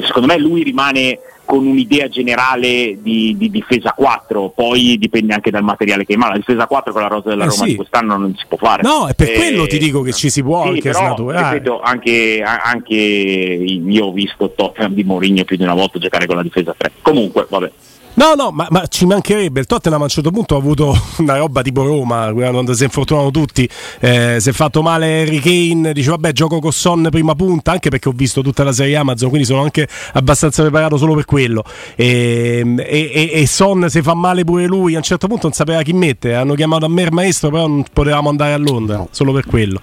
secondo 0.00 0.26
me 0.26 0.38
lui 0.38 0.62
rimane 0.62 1.18
con 1.44 1.66
un'idea 1.66 2.08
generale 2.08 2.96
di, 3.00 3.34
di, 3.36 3.50
difesa 3.50 3.92
4, 3.92 4.52
poi 4.54 4.96
dipende 4.98 5.34
anche 5.34 5.50
dal 5.50 5.62
materiale 5.62 6.04
che 6.04 6.12
hai, 6.12 6.18
ma 6.18 6.28
la 6.28 6.36
difesa 6.36 6.66
4 6.66 6.92
con 6.92 7.02
la 7.02 7.08
rosa 7.08 7.28
della 7.28 7.44
eh 7.44 7.48
Roma 7.48 7.62
sì. 7.64 7.70
di 7.70 7.74
quest'anno 7.76 8.16
non 8.16 8.34
si 8.36 8.44
può 8.48 8.56
fare. 8.56 8.82
No, 8.82 9.06
è 9.06 9.14
per 9.14 9.30
eh, 9.30 9.34
quello 9.34 9.66
ti 9.66 9.78
dico 9.78 10.02
che 10.02 10.12
ci 10.12 10.30
si 10.30 10.42
può 10.42 10.62
sì, 10.62 10.68
anche 10.68 10.80
però, 10.80 10.98
snaturare. 10.98 11.58
Ripeto, 11.58 11.80
anche, 11.80 12.42
anche 12.42 12.94
io 12.94 14.06
ho 14.06 14.12
visto 14.12 14.50
Tottenham 14.50 14.94
di 14.94 15.04
Mourinho 15.04 15.44
più 15.44 15.56
di 15.56 15.62
una 15.62 15.74
volta 15.74 15.98
giocare 15.98 16.26
con 16.26 16.36
la 16.36 16.42
difesa 16.42 16.74
3. 16.76 16.92
Comunque, 17.02 17.46
vabbè. 17.48 17.70
No, 18.14 18.34
no, 18.34 18.50
ma, 18.50 18.66
ma, 18.70 18.86
ci 18.88 19.06
mancherebbe. 19.06 19.60
Il 19.60 19.66
Tottenham 19.66 20.00
a 20.00 20.04
un 20.04 20.10
certo 20.10 20.30
punto 20.30 20.54
ha 20.54 20.58
avuto 20.58 20.94
una 21.18 21.36
roba 21.36 21.62
tipo 21.62 21.82
Roma, 21.84 22.30
quando 22.32 22.74
si 22.74 22.84
infortunano 22.84 23.30
tutti. 23.30 23.68
Eh, 24.00 24.36
si 24.38 24.50
è 24.50 24.52
fatto 24.52 24.82
male 24.82 25.22
Harry 25.22 25.38
Kane, 25.38 25.92
dice 25.92 26.10
vabbè 26.10 26.32
gioco 26.32 26.58
con 26.58 26.72
Son 26.72 27.08
prima 27.10 27.34
punta, 27.34 27.72
anche 27.72 27.88
perché 27.88 28.10
ho 28.10 28.12
visto 28.14 28.42
tutta 28.42 28.64
la 28.64 28.72
serie 28.72 28.96
Amazon, 28.96 29.28
quindi 29.30 29.46
sono 29.46 29.62
anche 29.62 29.88
abbastanza 30.12 30.62
preparato 30.62 30.98
solo 30.98 31.14
per 31.14 31.24
quello. 31.24 31.64
E, 31.96 32.62
e, 32.78 33.30
e, 33.32 33.46
Son 33.46 33.88
si 33.88 34.02
fa 34.02 34.14
male 34.14 34.44
pure 34.44 34.66
lui, 34.66 34.94
a 34.94 34.98
un 34.98 35.02
certo 35.02 35.26
punto 35.26 35.44
non 35.44 35.52
sapeva 35.52 35.80
chi 35.82 35.94
mette. 35.94 36.34
Hanno 36.34 36.54
chiamato 36.54 36.84
a 36.84 36.88
me 36.88 37.02
il 37.02 37.12
maestro, 37.12 37.50
però 37.50 37.66
non 37.66 37.84
potevamo 37.90 38.28
andare 38.28 38.52
a 38.52 38.58
Londra, 38.58 39.06
solo 39.10 39.32
per 39.32 39.46
quello. 39.46 39.80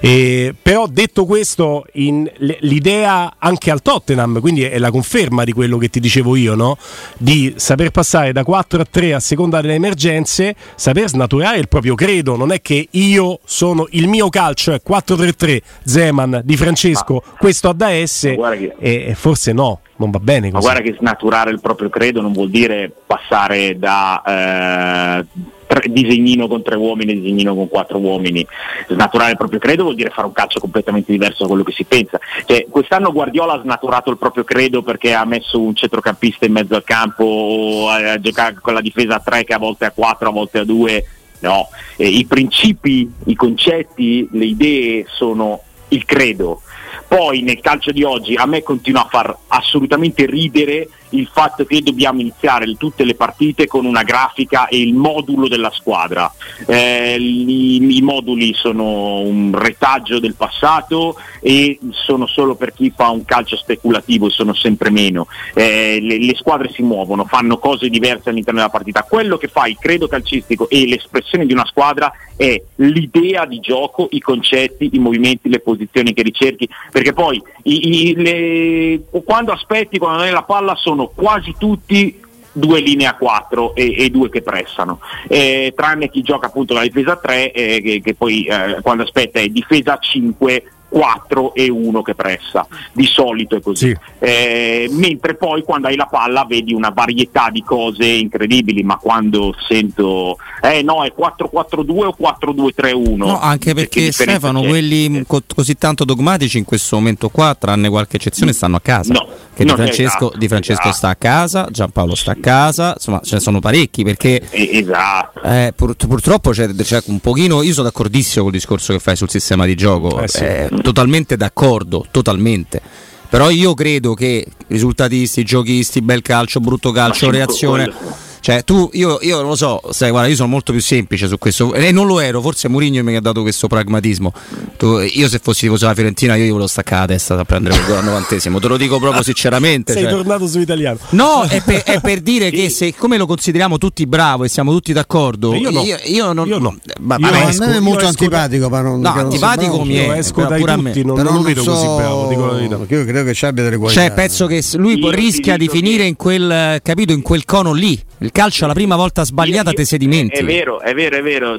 E, 0.00 0.54
però 0.60 0.86
detto 0.86 1.24
questo, 1.24 1.84
in, 1.94 2.30
l'idea 2.60 3.34
anche 3.38 3.72
al 3.72 3.82
Tottenham, 3.82 4.40
quindi 4.40 4.62
è 4.62 4.78
la 4.78 4.92
conferma 4.92 5.42
di 5.42 5.52
quello 5.52 5.78
che 5.78 5.88
ti 5.88 5.98
dicevo 5.98 6.36
io, 6.36 6.54
no? 6.54 6.76
Di 7.18 7.54
saper 7.72 7.90
passare 7.90 8.32
da 8.32 8.44
4 8.44 8.82
a 8.82 8.84
3 8.88 9.14
a 9.14 9.20
seconda 9.20 9.62
delle 9.62 9.74
emergenze, 9.74 10.54
saper 10.74 11.08
snaturare 11.08 11.56
il 11.56 11.68
proprio 11.68 11.94
credo. 11.94 12.36
Non 12.36 12.52
è 12.52 12.60
che 12.60 12.88
io 12.90 13.38
sono 13.44 13.86
il 13.92 14.08
mio 14.08 14.28
calcio, 14.28 14.72
è 14.72 14.80
4-3-3, 14.86 15.60
Zeman, 15.82 16.42
Di 16.44 16.56
Francesco, 16.58 17.22
ma, 17.24 17.36
questo 17.38 17.70
ha 17.70 17.72
da 17.72 17.88
S, 18.04 18.34
che, 18.34 18.74
e 18.78 19.14
forse 19.14 19.52
no. 19.52 19.80
Non 19.96 20.10
va 20.10 20.18
bene 20.18 20.50
così. 20.50 20.66
Ma 20.66 20.72
guarda 20.72 20.90
che 20.90 20.96
snaturare 20.98 21.50
il 21.50 21.60
proprio 21.60 21.88
credo 21.88 22.20
non 22.20 22.32
vuol 22.32 22.50
dire 22.50 22.90
passare 23.06 23.78
da 23.78 24.22
eh, 24.26 25.26
tre, 25.72 25.88
disegnino 25.90 26.46
con 26.46 26.62
tre 26.62 26.76
uomini, 26.76 27.14
disegnino 27.14 27.54
con 27.54 27.68
quattro 27.68 27.98
uomini. 27.98 28.46
Snaturare 28.88 29.30
il 29.30 29.36
proprio 29.36 29.58
credo 29.58 29.84
vuol 29.84 29.94
dire 29.94 30.10
fare 30.10 30.26
un 30.26 30.32
calcio 30.32 30.60
completamente 30.60 31.12
diverso 31.12 31.42
da 31.42 31.48
quello 31.48 31.62
che 31.62 31.72
si 31.72 31.84
pensa. 31.84 32.18
Cioè, 32.44 32.66
quest'anno 32.68 33.12
Guardiola 33.12 33.54
ha 33.54 33.60
snaturato 33.62 34.10
il 34.10 34.18
proprio 34.18 34.44
credo 34.44 34.82
perché 34.82 35.14
ha 35.14 35.24
messo 35.24 35.60
un 35.60 35.74
centrocampista 35.74 36.44
in 36.44 36.52
mezzo 36.52 36.74
al 36.74 36.84
campo 36.84 37.86
a, 37.88 38.12
a 38.12 38.20
giocare 38.20 38.56
con 38.60 38.74
la 38.74 38.80
difesa 38.80 39.16
a 39.16 39.20
tre 39.20 39.44
che 39.44 39.54
a 39.54 39.58
volte 39.58 39.86
a 39.86 39.92
quattro, 39.92 40.28
a 40.28 40.32
volte 40.32 40.58
a 40.58 40.64
due. 40.64 41.04
No, 41.40 41.68
eh, 41.96 42.06
i 42.06 42.24
principi, 42.26 43.10
i 43.24 43.34
concetti, 43.34 44.28
le 44.30 44.44
idee 44.44 45.06
sono 45.08 45.60
il 45.88 46.04
credo. 46.04 46.60
Poi 47.08 47.42
nel 47.42 47.60
calcio 47.60 47.90
di 47.90 48.04
oggi 48.04 48.34
a 48.34 48.46
me 48.46 48.62
continua 48.62 49.02
a 49.02 49.08
far 49.10 49.36
assolutamente 49.48 50.24
ridere 50.26 50.88
il 51.12 51.28
fatto 51.32 51.64
che 51.64 51.82
dobbiamo 51.82 52.20
iniziare 52.20 52.74
tutte 52.76 53.04
le 53.04 53.14
partite 53.14 53.66
con 53.66 53.84
una 53.84 54.02
grafica 54.02 54.66
e 54.68 54.80
il 54.80 54.94
modulo 54.94 55.48
della 55.48 55.70
squadra. 55.70 56.32
Eh, 56.66 57.16
i, 57.18 57.96
i, 57.96 58.02
moduli 58.02 58.54
sono 58.54 59.20
un 59.20 59.52
retaggio 59.54 60.18
del 60.18 60.34
passato 60.34 61.16
e 61.40 61.78
sono 61.90 62.26
solo 62.26 62.54
per 62.54 62.72
chi 62.72 62.92
fa 62.94 63.10
un 63.10 63.24
calcio 63.24 63.56
speculativo 63.56 64.26
e 64.26 64.30
sono 64.30 64.54
sempre 64.54 64.90
meno. 64.90 65.26
Eh, 65.54 65.98
le, 66.00 66.18
le, 66.18 66.34
squadre 66.34 66.70
si 66.72 66.82
muovono, 66.82 67.24
fanno 67.24 67.58
cose 67.58 67.88
diverse 67.88 68.30
all'interno 68.30 68.60
della 68.60 68.72
partita. 68.72 69.02
Quello 69.02 69.36
che 69.36 69.48
fa 69.48 69.66
il 69.66 69.76
credo 69.78 70.08
calcistico 70.08 70.68
e 70.68 70.86
l'espressione 70.86 71.46
di 71.46 71.52
una 71.52 71.66
squadra 71.66 72.12
è 72.36 72.60
l'idea 72.76 73.44
di 73.44 73.60
gioco, 73.60 74.08
i 74.10 74.20
concetti, 74.20 74.90
i 74.92 74.98
movimenti, 74.98 75.48
le 75.48 75.60
posizioni 75.60 76.12
che 76.12 76.22
ricerchi, 76.22 76.68
perché 76.90 77.12
poi 77.12 77.40
i, 77.64 78.08
i, 78.08 78.14
le, 78.14 79.02
quando 79.24 79.52
aspetti, 79.52 79.98
quando 79.98 80.18
non 80.18 80.26
hai 80.26 80.32
la 80.32 80.42
palla 80.42 80.74
sono 80.74 81.01
sono 81.02 81.10
quasi 81.14 81.54
tutti 81.58 82.20
due 82.52 82.80
linee 82.80 83.06
a 83.06 83.16
4 83.16 83.74
e, 83.74 83.94
e, 83.96 84.10
due 84.10 84.28
che 84.28 84.42
pressano, 84.42 85.00
eh, 85.26 85.72
tranne 85.74 86.10
chi 86.10 86.22
gioca 86.22 86.46
appunto 86.46 86.74
la 86.74 86.82
difesa 86.82 87.12
a 87.12 87.16
3 87.16 87.52
eh, 87.52 87.80
che, 87.82 88.00
che, 88.02 88.14
poi 88.14 88.44
eh, 88.44 88.78
quando 88.82 89.04
aspetta 89.04 89.40
è 89.40 89.48
difesa 89.48 89.94
a 89.94 89.98
5 89.98 90.64
4 90.92 91.54
e 91.54 91.70
1 91.70 92.02
che 92.02 92.14
pressa, 92.14 92.66
di 92.92 93.06
solito 93.06 93.56
è 93.56 93.62
così. 93.62 93.88
Sì. 93.88 93.96
Eh, 94.18 94.88
mentre 94.90 95.36
poi 95.36 95.62
quando 95.62 95.86
hai 95.86 95.96
la 95.96 96.04
palla 96.04 96.44
vedi 96.46 96.74
una 96.74 96.90
varietà 96.90 97.48
di 97.50 97.62
cose 97.62 98.04
incredibili, 98.04 98.82
ma 98.82 98.98
quando 98.98 99.54
sento 99.66 100.36
eh 100.60 100.82
no 100.82 101.02
è 101.02 101.14
4-4-2 101.18 101.90
o 101.90 102.16
4-2-3-1. 102.20 103.16
No, 103.16 103.40
anche 103.40 103.72
perché 103.72 104.12
Stefano, 104.12 104.60
c'è? 104.60 104.68
quelli 104.68 105.24
co- 105.26 105.42
così 105.54 105.76
tanto 105.76 106.04
dogmatici 106.04 106.58
in 106.58 106.64
questo 106.64 106.96
momento 106.96 107.30
qua, 107.30 107.56
tranne 107.58 107.88
qualche 107.88 108.16
eccezione, 108.18 108.52
stanno 108.52 108.76
a 108.76 108.80
casa. 108.80 109.14
No. 109.14 109.26
Che 109.54 109.64
di 109.64 109.70
Francesco, 109.70 110.26
esatto, 110.26 110.38
di 110.38 110.48
Francesco 110.48 110.80
esatto. 110.80 110.96
sta 110.96 111.08
a 111.10 111.16
casa, 111.16 111.68
Giampaolo 111.70 112.14
sta 112.14 112.32
a 112.32 112.36
casa, 112.40 112.92
insomma 112.94 113.20
ce 113.22 113.34
ne 113.34 113.40
sono 113.40 113.60
parecchi 113.60 114.02
perché 114.02 114.40
esatto. 114.50 115.42
eh, 115.42 115.74
pur- 115.76 115.94
purtroppo 115.94 116.52
c'è, 116.52 116.74
c'è, 116.74 117.02
un 117.06 117.20
pochino, 117.20 117.60
io 117.62 117.72
sono 117.74 117.86
d'accordissimo 117.88 118.44
col 118.44 118.52
discorso 118.52 118.94
che 118.94 118.98
fai 118.98 119.14
sul 119.14 119.28
sistema 119.28 119.66
di 119.66 119.74
gioco, 119.74 120.20
eh 120.22 120.28
sì. 120.28 120.44
eh, 120.44 120.70
totalmente 120.82 121.36
d'accordo, 121.36 122.06
totalmente. 122.10 122.80
Però 123.28 123.50
io 123.50 123.74
credo 123.74 124.14
che 124.14 124.46
risultatisti, 124.68 125.42
giochisti, 125.42 126.02
bel 126.02 126.22
calcio, 126.22 126.60
brutto 126.60 126.90
calcio, 126.90 127.30
reazione. 127.30 127.84
Quello 127.84 128.21
cioè, 128.42 128.64
tu, 128.64 128.90
io, 128.94 129.20
io 129.22 129.36
non 129.36 129.50
lo 129.50 129.54
so, 129.54 129.80
sai, 129.90 130.10
guarda, 130.10 130.28
io 130.28 130.34
sono 130.34 130.48
molto 130.48 130.72
più 130.72 130.80
semplice 130.80 131.28
su 131.28 131.38
questo. 131.38 131.72
E 131.74 131.92
non 131.92 132.08
lo 132.08 132.18
ero, 132.18 132.40
forse 132.40 132.66
Mourinho 132.66 133.00
mi 133.04 133.14
ha 133.14 133.20
dato 133.20 133.42
questo 133.42 133.68
pragmatismo. 133.68 134.32
Tu, 134.76 134.98
io 134.98 135.28
se 135.28 135.38
fossi 135.40 135.60
tifoso 135.60 135.82
della 135.82 135.94
Fiorentina, 135.94 136.34
io 136.34 136.46
gli 136.46 136.48
volevo 136.48 136.66
staccare 136.66 137.02
la 137.02 137.06
testa 137.06 137.36
da 137.36 137.44
prendere 137.44 137.76
il 137.76 137.84
gol 137.86 137.98
al 137.98 138.04
novantesimo. 138.04 138.58
Te 138.58 138.66
lo 138.66 138.76
dico 138.76 138.98
proprio 138.98 139.22
sinceramente. 139.22 139.92
Sei 139.92 140.02
cioè. 140.02 140.10
tornato 140.10 140.48
su 140.48 140.58
italiano. 140.58 140.98
No, 141.10 141.44
è 141.48 141.62
per, 141.62 141.84
è 141.84 142.00
per 142.00 142.20
dire 142.20 142.50
che 142.50 142.68
se 142.68 142.92
come 142.96 143.16
lo 143.16 143.26
consideriamo 143.26 143.78
tutti 143.78 144.08
bravo 144.08 144.42
e 144.42 144.48
siamo 144.48 144.72
tutti 144.72 144.92
d'accordo, 144.92 145.54
io, 145.54 145.70
no. 145.70 145.82
io, 145.82 145.98
io 146.06 146.32
non. 146.32 146.48
Io 146.48 146.58
no. 146.58 146.76
Ma, 146.98 147.18
io 147.18 147.26
a 147.28 147.52
me 147.56 147.76
è 147.76 147.78
molto 147.78 148.06
antipatico. 148.08 148.68
Ma 148.68 148.80
non, 148.80 148.98
no, 148.98 149.12
antipatico 149.12 149.84
mi 149.84 149.94
è. 149.94 150.10
esco 150.16 150.44
dai 150.46 150.64
tutti, 150.64 151.04
non, 151.04 151.20
non 151.20 151.34
lo 151.34 151.42
vedo 151.42 151.62
so, 151.62 151.70
così 151.70 151.86
bravo. 151.86 152.26
Dico 152.26 152.46
la 152.46 152.52
verità. 152.54 152.76
Io 152.88 153.04
credo 153.04 153.22
che 153.22 153.34
ci 153.34 153.46
abbia 153.46 153.62
delle 153.62 153.76
qualità. 153.76 154.00
Cioè, 154.00 154.12
penso 154.12 154.46
che 154.46 154.64
lui 154.78 155.00
rischia 155.12 155.56
di 155.56 155.68
finire 155.68 156.06
in 156.06 156.16
quel 156.16 156.80
capito 156.82 157.12
in 157.12 157.22
quel 157.22 157.44
cono 157.44 157.72
lì. 157.72 158.00
Il 158.18 158.31
calcio 158.32 158.66
la 158.66 158.72
prima 158.72 158.96
volta 158.96 159.24
sbagliata 159.24 159.70
io, 159.70 159.76
te 159.76 159.84
sedimenti. 159.84 160.36
È 160.36 160.44
vero, 160.44 160.80
è 160.80 160.94
vero, 160.94 161.16
è 161.16 161.22
vero. 161.22 161.58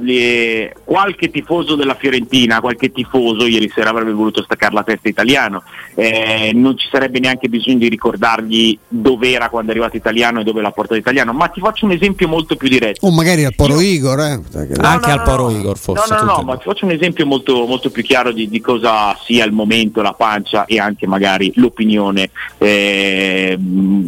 Qualche 0.83 1.29
tifoso 1.29 1.75
della 1.75 1.95
Fiorentina, 1.95 2.59
qualche 2.59 2.91
tifoso 2.91 3.45
ieri 3.45 3.71
sera 3.73 3.91
avrebbe 3.91 4.12
voluto 4.12 4.43
staccare 4.43 4.73
la 4.73 4.83
testa 4.83 5.07
italiano. 5.07 5.63
Eh, 5.95 6.51
non 6.53 6.77
ci 6.77 6.88
sarebbe 6.91 7.19
neanche 7.19 7.47
bisogno 7.47 7.77
di 7.77 7.88
ricordargli 7.88 8.77
dove 8.88 9.31
era 9.31 9.49
quando 9.49 9.69
è 9.69 9.73
arrivato 9.73 9.95
italiano 9.95 10.41
e 10.41 10.43
dove 10.43 10.62
l'ha 10.62 10.71
portato 10.71 10.99
italiano. 10.99 11.31
Ma 11.31 11.47
ti 11.47 11.59
faccio 11.59 11.86
un 11.86 11.91
esempio 11.91 12.27
molto 12.27 12.55
più 12.55 12.67
diretto. 12.67 13.05
O 13.05 13.12
magari 13.12 13.45
al 13.45 13.53
Poro 13.55 13.79
io, 13.79 13.93
Igor, 13.93 14.19
eh? 14.19 14.36
No, 14.36 14.88
Anche 14.88 15.07
no, 15.07 15.13
al 15.13 15.23
Poro 15.23 15.49
no, 15.49 15.57
Igor, 15.57 15.77
forse. 15.77 16.13
No, 16.13 16.21
no, 16.21 16.36
no, 16.38 16.41
ma 16.41 16.57
ti 16.57 16.63
faccio 16.63 16.86
un 16.86 16.91
esempio 16.91 17.25
molto, 17.25 17.65
molto 17.65 17.91
più 17.91 18.01
chiaro 18.03 18.31
di, 18.31 18.49
di, 18.49 18.59
cosa 18.59 19.15
sia 19.23 19.45
il 19.45 19.51
momento, 19.51 20.01
la 20.01 20.13
pancia 20.13 20.65
e 20.65 20.79
anche 20.79 21.05
magari 21.05 21.51
l'opinione 21.55 22.31
eh, 22.57 23.57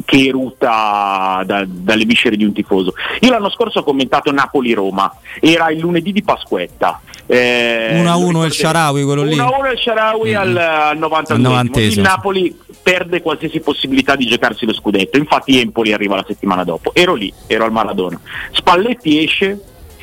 che 0.04 0.26
eruta 0.26 1.44
da, 1.46 1.66
dalle 1.68 2.06
viscere 2.06 2.36
di 2.36 2.44
un 2.44 2.54
tifoso. 2.56 2.94
Io 3.20 3.30
l'anno 3.30 3.50
scorso 3.50 3.80
ho 3.80 3.84
commentato 3.84 4.32
Napoli-Roma, 4.32 5.14
era 5.40 5.70
il 5.70 5.80
lunedì 5.80 6.12
di 6.12 6.24
Pasquetta. 6.24 7.00
Eh, 7.28 8.02
1-1 8.04 8.46
il 8.46 8.52
Sharawi, 8.52 9.04
quello 9.04 9.24
lì. 9.24 9.36
1-1 9.36 9.72
il 9.72 9.80
Sharawi 9.80 10.32
mm. 10.32 10.36
al, 10.36 10.58
al 10.58 10.98
90 10.98 11.34
Il 11.82 12.00
Napoli 12.02 12.58
perde 12.82 13.22
qualsiasi 13.22 13.60
possibilità 13.60 14.16
di 14.16 14.26
giocarsi 14.26 14.66
lo 14.66 14.74
scudetto. 14.74 15.18
Infatti 15.18 15.60
Empoli 15.60 15.94
arriva 15.94 16.16
la 16.16 16.26
settimana 16.28 16.64
dopo. 16.64 16.92
Ero 16.94 17.14
lì, 17.14 17.32
ero 17.48 17.66
al 17.66 17.72
Maradona. 17.72 18.20
Spalletti 18.52 19.24
esce 19.24 19.60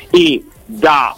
e 0.09 0.45
da 0.65 1.15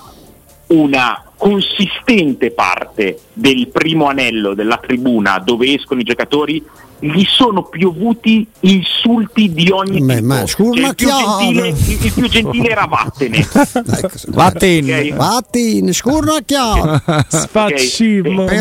una 0.67 1.24
consistente 1.37 2.51
parte 2.51 3.19
del 3.33 3.67
primo 3.67 4.07
anello 4.07 4.53
della 4.53 4.77
tribuna 4.77 5.39
dove 5.39 5.73
escono 5.73 5.99
i 5.99 6.03
giocatori 6.03 6.63
gli 6.99 7.23
sono 7.25 7.63
piovuti 7.63 8.47
insulti 8.61 9.51
di 9.51 9.69
ogni 9.69 10.01
Beh, 10.01 10.15
tipo. 10.15 10.27
Ma 10.27 10.45
cioè, 10.45 10.67
il, 10.67 10.95
più 10.95 11.07
gentile, 11.07 11.67
il, 11.67 11.97
il, 12.05 12.11
più 12.13 12.27
gentile, 12.29 12.69
era 12.69 12.85
Vattene. 12.85 13.37
ecco, 13.45 14.09
Vattene. 14.27 14.93
Okay. 14.93 15.13
Vattene, 15.13 15.93
scurnacchiato. 15.93 17.01
Spaccismo. 17.27 18.43
Okay. 18.43 18.59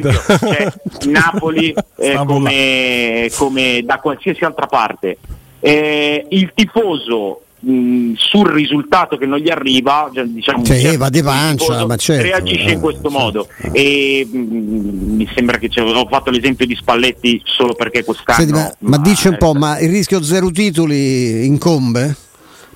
Cioè, 0.00 0.72
Napoli 1.06 1.74
eh, 1.96 2.20
come, 2.26 3.30
come, 3.34 3.82
da 3.84 3.98
qualsiasi 3.98 4.44
altra 4.44 4.66
parte. 4.66 5.18
Eh, 5.60 6.26
il 6.28 6.52
tifoso 6.54 7.40
mh, 7.60 8.12
sul 8.16 8.48
risultato 8.48 9.16
che 9.16 9.26
non 9.26 9.38
gli 9.38 9.50
arriva, 9.50 10.10
cioè, 10.14 10.24
diciamo, 10.24 10.64
cioè, 10.64 10.80
certo, 10.80 10.98
va 10.98 11.08
di 11.08 11.22
pancia, 11.22 11.86
ma 11.86 11.96
certo, 11.96 12.22
reagisce 12.22 12.68
eh, 12.68 12.72
in 12.72 12.80
questo 12.80 13.10
modo. 13.10 13.48
E 13.72 14.26
mh, 14.30 14.36
mi 14.36 15.28
sembra 15.34 15.58
che 15.58 15.68
ho 15.80 16.06
fatto 16.08 16.30
l'esempio 16.30 16.66
di 16.66 16.74
Spalletti 16.74 17.40
solo 17.44 17.74
perché 17.74 18.04
quest'anno. 18.04 18.38
Senti, 18.38 18.52
ma, 18.52 18.72
ma, 18.80 18.96
ma 18.96 18.98
dice 18.98 19.28
un 19.28 19.36
po', 19.38 19.54
ma 19.54 19.78
il 19.78 19.90
rischio 19.90 20.22
zero 20.22 20.50
titoli 20.50 21.46
incombe? 21.46 22.16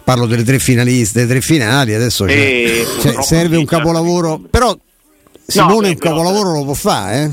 Parlo 0.05 0.27
delle 0.27 0.43
tre 0.43 0.59
finaliste, 0.59 1.21
delle 1.21 1.31
tre 1.31 1.41
finali, 1.41 1.95
adesso 1.95 2.27
cioè, 2.27 2.85
cioè, 3.01 3.23
serve 3.23 3.57
un 3.57 3.65
capolavoro, 3.65 4.41
però 4.51 4.77
Simone 5.47 5.87
no, 5.87 5.93
un 5.93 5.97
capolavoro 5.97 6.49
però, 6.49 6.59
lo 6.59 6.65
può 6.65 6.75
fare, 6.75 7.23
eh? 7.23 7.31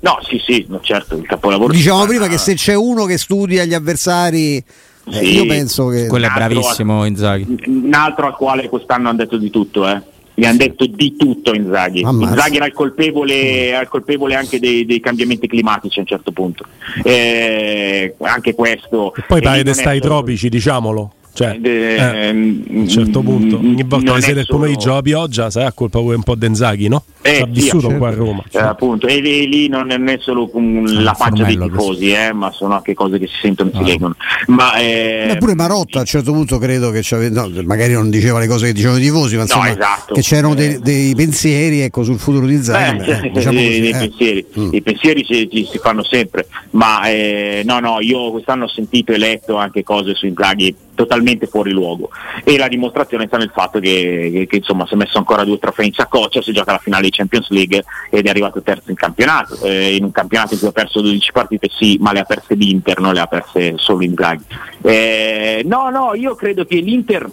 No, 0.00 0.18
sì, 0.28 0.38
sì, 0.44 0.66
certo, 0.82 1.16
il 1.16 1.26
capolavoro. 1.26 1.72
Diciamo 1.72 2.04
prima 2.04 2.28
che 2.28 2.36
se 2.36 2.54
c'è 2.54 2.74
uno 2.74 3.06
che 3.06 3.16
studia 3.16 3.64
gli 3.64 3.72
avversari 3.72 4.62
eh, 5.06 5.12
sì, 5.12 5.34
io 5.34 5.46
penso 5.46 5.88
che 5.88 6.06
quello 6.06 6.26
è 6.26 6.30
bravissimo 6.30 7.04
Inzaghi. 7.04 7.62
Un 7.66 7.92
altro 7.94 8.26
al 8.26 8.34
quale 8.34 8.68
quest'anno 8.68 9.08
hanno 9.08 9.18
detto 9.18 9.36
di 9.36 9.50
tutto, 9.50 9.86
eh. 9.86 10.00
Gli 10.36 10.44
hanno 10.44 10.56
detto 10.56 10.86
di 10.86 11.14
tutto 11.16 11.54
Inzaghi. 11.54 12.02
Ammazza. 12.02 12.30
Inzaghi 12.30 12.56
era 12.56 12.66
il 12.66 12.72
colpevole, 12.72 13.68
era 13.68 13.80
il 13.82 13.88
colpevole 13.88 14.34
anche 14.34 14.58
dei, 14.58 14.84
dei, 14.84 15.00
cambiamenti 15.00 15.46
climatici 15.46 15.98
a 15.98 16.02
un 16.02 16.08
certo 16.08 16.32
punto. 16.32 16.64
Eh, 17.04 18.14
anche 18.20 18.54
questo. 18.54 19.14
E 19.14 19.22
poi 19.26 19.40
pare 19.40 19.62
di 19.62 19.72
stare 19.72 19.90
ai 19.90 20.00
tropici, 20.00 20.48
diciamolo. 20.48 21.12
Cioè, 21.34 21.58
eh, 21.60 22.00
a 22.00 22.30
un 22.30 22.86
certo 22.88 23.20
punto, 23.20 23.58
ogni 23.58 23.82
volta 23.84 24.14
che 24.14 24.20
siete 24.20 24.40
il 24.40 24.46
pomeriggio 24.46 24.94
la 24.94 25.02
pioggia, 25.02 25.50
sarà 25.50 25.72
colpa 25.72 25.98
pure 25.98 26.14
un 26.14 26.22
po' 26.22 26.36
Denzaghi, 26.36 26.86
no? 26.86 27.02
Eh, 27.22 27.40
ha 27.40 27.46
vissuto 27.46 27.88
sì, 27.90 27.96
qua 27.96 28.08
a 28.10 28.14
Roma. 28.14 28.44
Cioè. 28.48 28.62
Eh, 28.62 28.66
appunto, 28.66 29.08
e 29.08 29.18
lì, 29.18 29.48
lì, 29.48 29.66
non 29.66 29.90
è 29.90 30.18
solo 30.20 30.48
la 30.52 31.14
faccia 31.14 31.42
dei 31.42 31.58
tifosi, 31.58 32.12
eh, 32.12 32.32
ma 32.32 32.52
sono 32.52 32.74
anche 32.74 32.94
cose 32.94 33.18
che 33.18 33.26
si 33.26 33.34
sentono 33.40 33.70
e 33.70 33.72
si 33.72 33.80
ah. 33.80 33.82
leggono. 33.82 34.14
Ma, 34.46 34.76
eh, 34.76 35.30
Eppure 35.30 35.56
Marotta 35.56 35.98
a 35.98 36.00
un 36.02 36.06
certo 36.06 36.30
punto 36.32 36.58
credo 36.58 36.92
che 36.92 37.02
no, 37.30 37.50
magari 37.64 37.94
non 37.94 38.10
diceva 38.10 38.38
le 38.38 38.46
cose 38.46 38.66
che 38.66 38.72
dicevano 38.72 38.98
i 38.98 39.02
tifosi, 39.02 39.34
ma 39.34 39.42
insomma, 39.42 39.66
no, 39.66 39.72
esatto. 39.72 40.14
che 40.14 40.20
c'erano 40.20 40.54
dei, 40.54 40.78
dei, 40.78 41.16
pensieri 41.16 41.80
ecco, 41.80 42.04
sul 42.04 42.20
futuro 42.20 42.46
di 42.46 42.62
Zaghi. 42.62 43.10
Eh, 43.10 43.30
diciamo 43.32 43.58
dei, 43.58 43.80
dei 43.80 43.92
pensieri. 43.92 44.46
Mm. 44.56 44.68
I 44.70 44.82
pensieri 44.82 45.24
si, 45.24 45.48
si, 45.50 45.68
si, 45.68 45.78
fanno 45.78 46.04
sempre, 46.04 46.46
ma 46.70 47.00
no, 47.64 47.80
no, 47.80 48.00
io 48.00 48.30
quest'anno 48.30 48.66
ho 48.66 48.68
sentito 48.68 49.10
e 49.10 49.18
letto 49.18 49.56
anche 49.56 49.82
cose 49.82 50.14
su 50.14 50.26
Inzaghi 50.26 50.76
totalmente 50.94 51.46
fuori 51.46 51.70
luogo 51.70 52.10
e 52.44 52.56
la 52.56 52.68
dimostrazione 52.68 53.26
sta 53.26 53.36
nel 53.36 53.50
fatto 53.52 53.80
che, 53.80 54.30
che, 54.32 54.46
che 54.46 54.56
insomma 54.56 54.86
si 54.86 54.94
è 54.94 54.96
messo 54.96 55.18
ancora 55.18 55.44
due 55.44 55.58
trofei 55.58 55.86
in 55.86 55.92
saccoccia, 55.92 56.42
si 56.42 56.52
gioca 56.52 56.72
la 56.72 56.78
finale 56.78 57.04
di 57.04 57.10
Champions 57.10 57.48
League 57.50 57.84
ed 58.10 58.26
è 58.26 58.28
arrivato 58.28 58.62
terzo 58.62 58.90
in 58.90 58.96
campionato, 58.96 59.58
eh, 59.62 59.96
in 59.96 60.04
un 60.04 60.12
campionato 60.12 60.54
in 60.54 60.60
cui 60.60 60.68
ha 60.68 60.72
perso 60.72 61.00
12 61.00 61.32
partite 61.32 61.68
sì, 61.70 61.96
ma 62.00 62.12
le 62.12 62.20
ha 62.20 62.24
perse 62.24 62.54
l'Inter, 62.54 63.00
non 63.00 63.14
le 63.14 63.20
ha 63.20 63.26
perse 63.26 63.74
solo 63.76 64.02
Inzaghi. 64.04 64.44
Eh, 64.82 65.62
no, 65.66 65.90
no, 65.90 66.14
io 66.14 66.34
credo 66.34 66.64
che 66.64 66.76
l'Inter 66.76 67.30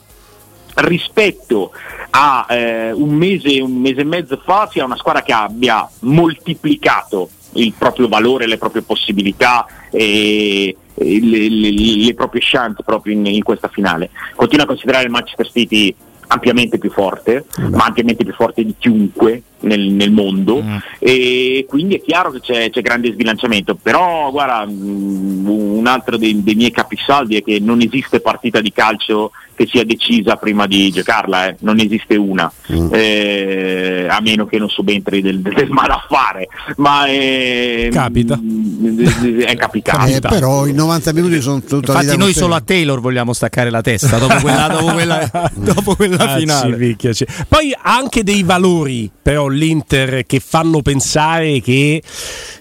rispetto 0.75 1.71
a 2.11 2.45
eh, 2.49 2.91
un 2.91 3.13
mese, 3.13 3.59
un 3.61 3.73
mese 3.73 4.01
e 4.01 4.05
mezzo 4.05 4.41
fa 4.43 4.69
sia 4.71 4.85
una 4.85 4.95
squadra 4.95 5.21
che 5.21 5.33
abbia 5.33 5.87
moltiplicato 5.99 7.29
il 7.53 7.73
proprio 7.77 8.07
valore, 8.07 8.47
le 8.47 8.57
proprie 8.57 8.81
possibilità 8.81 9.65
e, 9.89 10.75
le, 11.03 11.49
le, 11.49 11.71
le, 12.05 12.13
proprie 12.13 12.41
chance 12.43 12.83
proprio 12.83 13.13
in, 13.13 13.25
in 13.25 13.43
questa 13.43 13.67
finale. 13.67 14.09
Continuo 14.35 14.65
a 14.65 14.67
considerare 14.67 15.05
il 15.05 15.11
Manchester 15.11 15.49
City 15.49 15.93
ampiamente 16.27 16.77
più 16.77 16.89
forte, 16.89 17.45
ma 17.71 17.85
ampiamente 17.85 18.23
più 18.23 18.33
forte 18.33 18.63
di 18.63 18.75
chiunque 18.77 19.43
nel, 19.61 19.91
nel 19.91 20.11
mondo 20.11 20.61
mm. 20.61 20.77
e 20.99 21.65
quindi 21.67 21.95
è 21.95 22.01
chiaro 22.01 22.31
che 22.31 22.39
c'è, 22.39 22.69
c'è, 22.69 22.81
grande 22.81 23.11
sbilanciamento, 23.11 23.75
però 23.75 24.29
guarda, 24.31 24.65
mh, 24.65 25.47
un 25.47 25.87
altro 25.87 26.17
dei, 26.17 26.41
dei, 26.43 26.55
miei 26.55 26.71
capisaldi 26.71 27.37
è 27.37 27.43
che 27.43 27.59
non 27.59 27.81
esiste 27.81 28.19
partita 28.19 28.61
di 28.61 28.71
calcio 28.71 29.31
che 29.61 29.67
sia 29.69 29.83
decisa 29.83 30.37
prima 30.37 30.65
di 30.65 30.89
giocarla, 30.91 31.49
eh. 31.49 31.55
non 31.59 31.79
esiste 31.79 32.15
una, 32.15 32.51
mm. 32.71 32.87
eh, 32.91 34.07
a 34.09 34.19
meno 34.21 34.45
che 34.45 34.57
non 34.57 34.69
subentri 34.69 35.21
del, 35.21 35.39
del 35.39 35.69
malaffare, 35.69 36.47
ma 36.77 37.05
è, 37.05 37.89
capita. 37.91 38.37
Mh, 38.37 39.41
è 39.41 39.55
capitato. 39.55 40.07
Eh, 40.07 40.19
però 40.19 40.65
i 40.65 40.73
90 40.73 41.13
minuti 41.13 41.41
sono 41.41 41.61
tutta 41.61 41.93
Infatti 41.93 42.17
noi 42.17 42.33
solo 42.33 42.55
a 42.55 42.61
Taylor 42.61 42.99
vogliamo 42.99 43.33
staccare 43.33 43.69
la 43.69 43.81
testa 43.81 44.17
dopo 44.17 44.35
quella, 44.41 44.67
dopo 44.67 44.93
quella, 44.93 45.29
dopo 45.53 45.95
quella 45.95 46.17
ah, 46.17 46.37
finale. 46.37 46.77
Picchia, 46.77 47.11
Poi 47.47 47.73
ha 47.73 47.95
anche 47.95 48.23
dei 48.23 48.43
valori, 48.43 49.11
però 49.21 49.47
l'Inter 49.51 50.25
che 50.25 50.39
fanno 50.39 50.81
pensare 50.81 51.59
che 51.61 52.01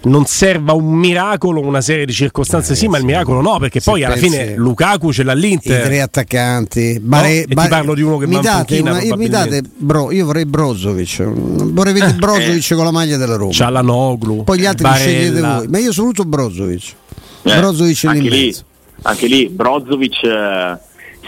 non 0.02 0.24
serva 0.26 0.72
un 0.72 0.92
miracolo, 0.92 1.60
una 1.60 1.80
serie 1.80 2.06
di 2.06 2.12
circostanze, 2.12 2.72
eh, 2.72 2.76
sì, 2.76 2.88
ma 2.88 2.98
il 2.98 3.04
miracolo 3.04 3.40
no, 3.40 3.58
perché 3.58 3.80
poi 3.80 4.04
alla 4.04 4.16
fine 4.16 4.54
Lukaku 4.56 5.12
ce 5.12 5.22
l'ha 5.22 5.34
l'Inter. 5.34 5.80
I 5.80 5.84
tre 5.84 6.00
attaccanti. 6.00 6.98
Bare, 7.00 7.46
no? 7.46 7.54
Bare, 7.54 7.68
ti 7.68 7.74
parlo 7.74 7.94
di 7.94 8.02
uno 8.02 8.18
che 8.18 8.26
mi 8.26 8.40
date, 8.40 8.78
una, 8.80 9.00
mi 9.16 9.28
date 9.28 9.62
bro, 9.76 10.10
io 10.10 10.26
vorrei 10.26 10.46
Brozovic, 10.46 11.22
vorrei 11.22 11.92
vedere 11.92 12.12
eh, 12.12 12.16
Brozovic 12.16 12.70
eh. 12.70 12.74
con 12.74 12.84
la 12.84 12.90
maglia 12.90 13.16
della 13.16 13.36
Roma. 13.36 13.52
C'ha 13.52 13.70
la 13.70 13.82
Noglu. 13.82 14.44
Poi 14.44 14.58
gli 14.58 14.66
altri 14.66 14.88
li 14.88 14.94
scegliete 14.94 15.40
voi, 15.40 15.68
ma 15.68 15.78
io 15.78 15.92
tutto 15.92 16.24
Brozovic. 16.24 16.94
Eh, 17.42 17.56
Brozovic 17.56 18.04
anche 18.04 18.28
lì, 18.28 18.56
anche 19.02 19.26
lì 19.26 19.48
Brozovic 19.48 20.22
eh, 20.24 20.78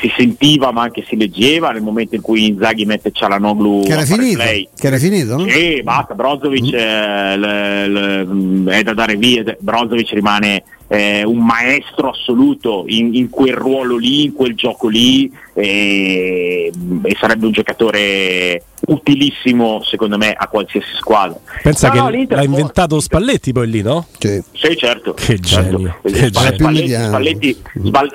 si 0.03 0.13
sentiva 0.17 0.73
ma 0.73 0.83
anche 0.83 1.05
si 1.07 1.17
leggeva 1.17 1.71
nel 1.71 1.83
momento 1.83 2.17
in 2.17 2.21
cui 2.21 2.49
Inzaghi 2.49 2.85
mette 2.85 3.13
Cialanoglu 3.13 3.85
che 3.85 3.93
era 3.93 4.05
finito, 4.05 4.35
play. 4.35 4.69
che 4.77 4.87
era 4.89 4.99
finito 4.99 5.37
no? 5.37 5.49
sì 5.49 5.81
basta 5.85 6.15
Brozovic 6.15 6.65
mm. 6.65 6.75
eh, 6.75 7.37
le, 7.37 7.89
le, 7.89 8.77
è 8.77 8.83
da 8.83 8.95
dare 8.95 9.15
via 9.15 9.57
Brozovic 9.61 10.11
rimane 10.11 10.65
eh, 10.93 11.25
un 11.25 11.39
maestro 11.39 12.11
assoluto 12.11 12.85
in, 12.87 13.15
in, 13.15 13.31
quel 13.31 13.55
ruolo 13.55 13.97
lì, 13.97 14.25
in 14.25 14.35
quel 14.35 14.55
gioco 14.55 14.89
lì 14.89 15.33
e, 15.55 16.71
e, 17.03 17.17
sarebbe 17.19 17.47
un 17.47 17.53
giocatore 17.53 18.63
utilissimo 18.89 19.83
secondo 19.83 20.19
me 20.19 20.35
a 20.35 20.49
qualsiasi 20.49 20.95
squadra. 20.95 21.39
Pensa 21.63 21.89
no, 21.89 22.11
che 22.11 22.27
l'ha 22.29 22.43
inventato 22.43 23.01
Spalletti 23.01 23.53
poi 23.53 23.71
lì, 23.71 23.81
no? 23.81 24.05
Sì, 24.19 24.43
sì 24.53 24.77
certo. 24.77 25.15
Che 25.15 25.41
certo. 25.41 25.77
genio. 25.79 25.99
Che 26.03 26.29
Spalletti, 26.31 26.93
Spalletti, 26.93 27.63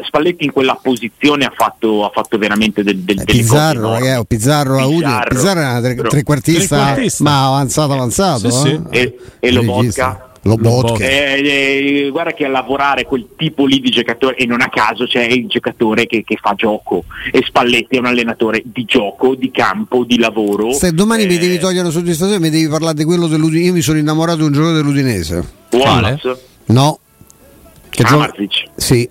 Spalletti, 0.03 0.45
in 0.45 0.51
quella 0.51 0.79
posizione 0.79 1.45
ha 1.45 1.53
fatto, 1.55 2.05
ha 2.05 2.11
fatto 2.13 2.37
veramente 2.37 2.83
del, 2.83 2.97
del 2.99 3.21
eh, 3.21 3.23
Pizzarro, 3.23 3.93
ragazzi, 3.93 4.25
Pizzarro, 4.27 4.75
Pizzarro, 4.75 4.99
Pizzarro, 4.99 5.27
Pizzarro 5.29 5.59
era 5.61 5.81
tre, 5.81 5.95
trequartista, 5.95 6.75
trequartista, 6.75 7.23
ma 7.23 7.47
avanzato 7.47 7.93
avanzato. 7.93 8.51
Sì, 8.51 8.69
eh? 8.69 8.81
sì. 8.91 8.99
E, 8.99 9.17
e 9.39 9.51
lo 9.51 9.63
vodka 9.63 10.25
Lobotka. 10.47 11.03
Eh, 11.03 11.41
eh, 12.05 12.09
guarda 12.09 12.33
che 12.33 12.45
a 12.45 12.49
lavorare 12.49 13.05
quel 13.05 13.27
tipo 13.37 13.65
lì 13.65 13.79
di 13.79 13.89
giocatore, 13.89 14.35
e 14.35 14.45
non 14.45 14.61
a 14.61 14.69
caso 14.69 15.05
c'è 15.05 15.23
il 15.23 15.47
giocatore 15.47 16.05
che, 16.07 16.23
che 16.25 16.37
fa 16.41 16.53
gioco, 16.55 17.03
e 17.31 17.43
Spalletti 17.45 17.97
è 17.97 17.99
un 17.99 18.07
allenatore 18.07 18.63
di 18.65 18.85
gioco, 18.85 19.35
di 19.35 19.51
campo, 19.51 20.03
di 20.03 20.17
lavoro. 20.17 20.73
Se 20.73 20.91
domani 20.91 21.23
eh, 21.23 21.27
mi 21.27 21.37
devi 21.37 21.59
togliere 21.59 21.81
una 21.81 21.91
soddisfazione, 21.91 22.39
mi 22.39 22.49
devi 22.49 22.67
parlare 22.67 22.95
di 22.95 23.03
quello 23.03 23.27
dell'Udinese. 23.27 23.67
Io 23.67 23.73
mi 23.73 23.81
sono 23.81 23.97
innamorato 23.97 24.37
di 24.37 24.43
un 24.43 24.51
giocatore 24.53 24.77
dell'Udinese. 24.77 25.43
Wallace? 25.71 26.41
No. 26.65 26.99
Che 27.89 28.03
Amarzic? 28.03 28.63
Sì. 28.75 29.09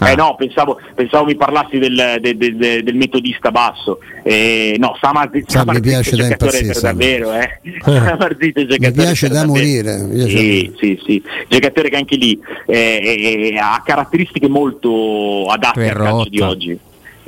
Ah. 0.00 0.12
Eh 0.12 0.14
no, 0.16 0.34
pensavo, 0.34 0.80
pensavo, 0.94 1.26
mi 1.26 1.36
parlassi 1.36 1.78
del, 1.78 2.18
del, 2.20 2.36
del, 2.36 2.82
del 2.82 2.94
metodista 2.94 3.50
basso. 3.50 3.98
Eh, 4.22 4.76
no, 4.78 4.96
Samarzit 4.98 5.50
Sam 5.50 5.68
mi 5.72 5.80
piace 5.80 6.16
da 6.16 6.26
impazzire, 6.26 6.80
davvero, 6.80 7.32
eh. 7.34 7.58
Samarzit 7.84 8.58
è 8.58 8.66
giocatore 8.66 8.88
mi 8.88 8.92
piace 8.92 9.28
da 9.28 9.44
morire. 9.44 10.08
Piace 10.10 10.38
sì, 10.38 10.72
sì, 10.78 11.00
sì. 11.04 11.22
Giocatore 11.48 11.90
che 11.90 11.96
anche 11.96 12.16
lì 12.16 12.40
eh, 12.66 13.58
ha 13.60 13.82
caratteristiche 13.84 14.48
molto 14.48 15.44
adatte 15.48 15.90
al 15.90 15.96
calcio 15.96 16.28
di 16.30 16.40
oggi. 16.40 16.78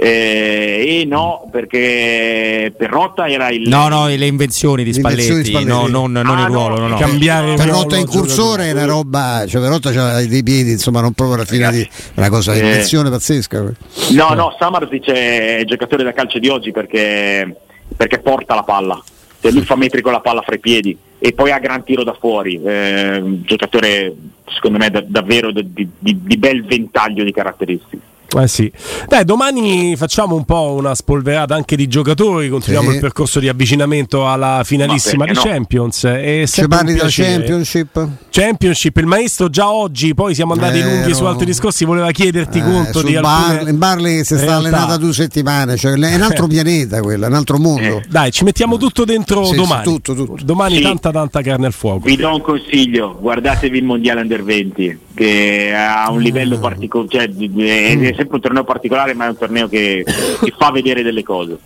Eh, 0.04 1.00
e 1.00 1.04
no, 1.04 1.48
perché 1.48 2.74
Perrotta 2.76 3.28
era 3.28 3.50
il. 3.50 3.68
No, 3.68 3.86
no, 3.86 4.08
le 4.08 4.26
invenzioni 4.26 4.82
di 4.82 4.92
Spalletti, 4.92 5.28
invenzioni 5.28 5.42
di 5.42 5.66
Spalletti. 5.66 5.92
No, 5.92 6.06
non, 6.06 6.10
non 6.10 6.38
ah, 6.38 6.40
il 6.40 6.46
ruolo. 6.46 6.76
No, 6.76 6.88
no. 6.88 6.96
Cambiare 6.96 7.54
Perrotta 7.54 7.96
in 7.96 8.06
cursore 8.06 8.64
è 8.64 8.72
una 8.72 8.84
roba, 8.84 9.44
cioè 9.46 9.60
Perrotta 9.60 9.90
aveva 9.90 10.20
dei 10.20 10.42
piedi, 10.42 10.72
insomma, 10.72 11.00
non 11.00 11.12
proprio 11.12 11.36
raffinati, 11.36 11.88
una 12.14 12.28
cosa, 12.30 12.52
eh, 12.52 12.58
invenzione 12.58 13.10
pazzesca. 13.10 13.62
No, 14.10 14.34
no, 14.34 14.56
Samarzic 14.58 15.08
è 15.08 15.62
giocatore 15.66 16.02
da 16.02 16.12
calcio 16.12 16.40
di 16.40 16.48
oggi 16.48 16.72
perché, 16.72 17.54
perché 17.96 18.18
porta 18.18 18.56
la 18.56 18.64
palla. 18.64 19.00
Cioè 19.40 19.52
lui 19.52 19.64
fa 19.64 19.76
metri 19.76 20.02
con 20.02 20.10
la 20.10 20.20
palla 20.20 20.42
fra 20.42 20.56
i 20.56 20.60
piedi 20.60 20.96
e 21.20 21.32
poi 21.32 21.52
ha 21.52 21.60
gran 21.60 21.84
tiro 21.84 22.02
da 22.02 22.16
fuori. 22.18 22.60
Eh, 22.60 23.22
giocatore, 23.44 24.12
secondo 24.52 24.78
me, 24.78 24.90
da, 24.90 25.00
davvero 25.06 25.52
di, 25.52 25.70
di, 25.72 26.18
di 26.22 26.36
bel 26.38 26.64
ventaglio 26.64 27.22
di 27.22 27.32
caratteristiche. 27.32 28.10
Eh 28.34 28.48
sì. 28.48 28.70
Dai, 29.08 29.24
domani 29.24 29.94
facciamo 29.96 30.34
un 30.34 30.44
po' 30.44 30.72
una 30.72 30.94
spolverata 30.94 31.54
anche 31.54 31.76
di 31.76 31.86
giocatori, 31.86 32.48
continuiamo 32.48 32.88
sì. 32.88 32.94
il 32.94 33.00
percorso 33.00 33.40
di 33.40 33.48
avvicinamento 33.48 34.28
alla 34.28 34.62
finalissima 34.64 35.26
di 35.26 35.32
no? 35.32 35.42
Champions. 35.42 36.04
E 36.04 36.44
Ci 36.46 36.66
parli 36.66 36.94
della 36.94 37.08
Championship? 37.10 38.08
Championship, 38.30 38.96
il 38.96 39.06
maestro 39.06 39.50
già 39.50 39.70
oggi, 39.70 40.14
poi 40.14 40.34
siamo 40.34 40.54
andati 40.54 40.78
eh, 40.78 40.82
lunghi 40.82 41.10
no. 41.10 41.14
su 41.14 41.24
altri 41.24 41.46
discorsi, 41.46 41.84
voleva 41.84 42.10
chiederti 42.10 42.58
eh, 42.58 42.62
conto 42.62 43.02
di 43.02 43.12
Bar- 43.14 43.50
alcune... 43.50 43.72
Barley 43.74 44.24
si 44.24 44.38
sta 44.38 44.56
allenata 44.56 44.96
due 44.96 45.12
settimane, 45.12 45.76
cioè 45.76 45.92
è 45.92 46.14
un 46.14 46.22
altro 46.22 46.46
pianeta 46.48 47.00
quello, 47.02 47.24
è 47.26 47.28
un 47.28 47.34
altro 47.34 47.58
mondo. 47.58 47.98
Eh. 47.98 48.04
Dai, 48.08 48.30
ci 48.30 48.44
mettiamo 48.44 48.78
tutto 48.78 49.04
dentro 49.04 49.44
sì, 49.44 49.56
domani. 49.56 49.84
Sì, 49.84 49.90
tutto, 49.90 50.14
tutto. 50.14 50.42
Domani 50.42 50.76
sì. 50.76 50.82
tanta 50.82 51.10
tanta 51.10 51.42
carne 51.42 51.66
al 51.66 51.72
fuoco. 51.72 52.00
Vi 52.06 52.16
do 52.16 52.34
un 52.34 52.40
consiglio, 52.40 53.18
guardatevi 53.20 53.78
il 53.78 53.84
Mondiale 53.84 54.22
Under 54.22 54.42
20 54.42 54.98
che 55.14 55.72
ha 55.74 56.10
un 56.10 56.20
livello 56.20 56.58
mm. 56.58 56.60
particolare, 56.60 57.08
cioè, 57.08 57.28
è, 57.28 57.98
è 57.98 58.14
sempre 58.14 58.34
un 58.36 58.40
torneo 58.40 58.64
particolare, 58.64 59.14
ma 59.14 59.26
è 59.26 59.28
un 59.28 59.36
torneo 59.36 59.68
che, 59.68 60.04
che 60.04 60.54
fa 60.56 60.70
vedere 60.70 61.02
delle 61.02 61.22
cose. 61.22 61.58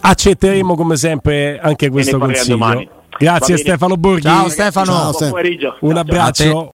Accetteremo 0.00 0.74
come 0.74 0.96
sempre 0.96 1.58
anche 1.60 1.88
questo 1.88 2.18
consiglio. 2.18 2.98
Grazie 3.18 3.56
Stefano 3.56 3.96
Borghi. 3.96 4.22
Ciao 4.22 4.48
Stefano. 4.48 5.12
Ciao, 5.12 5.76
Un 5.80 5.96
abbraccio. 5.96 6.68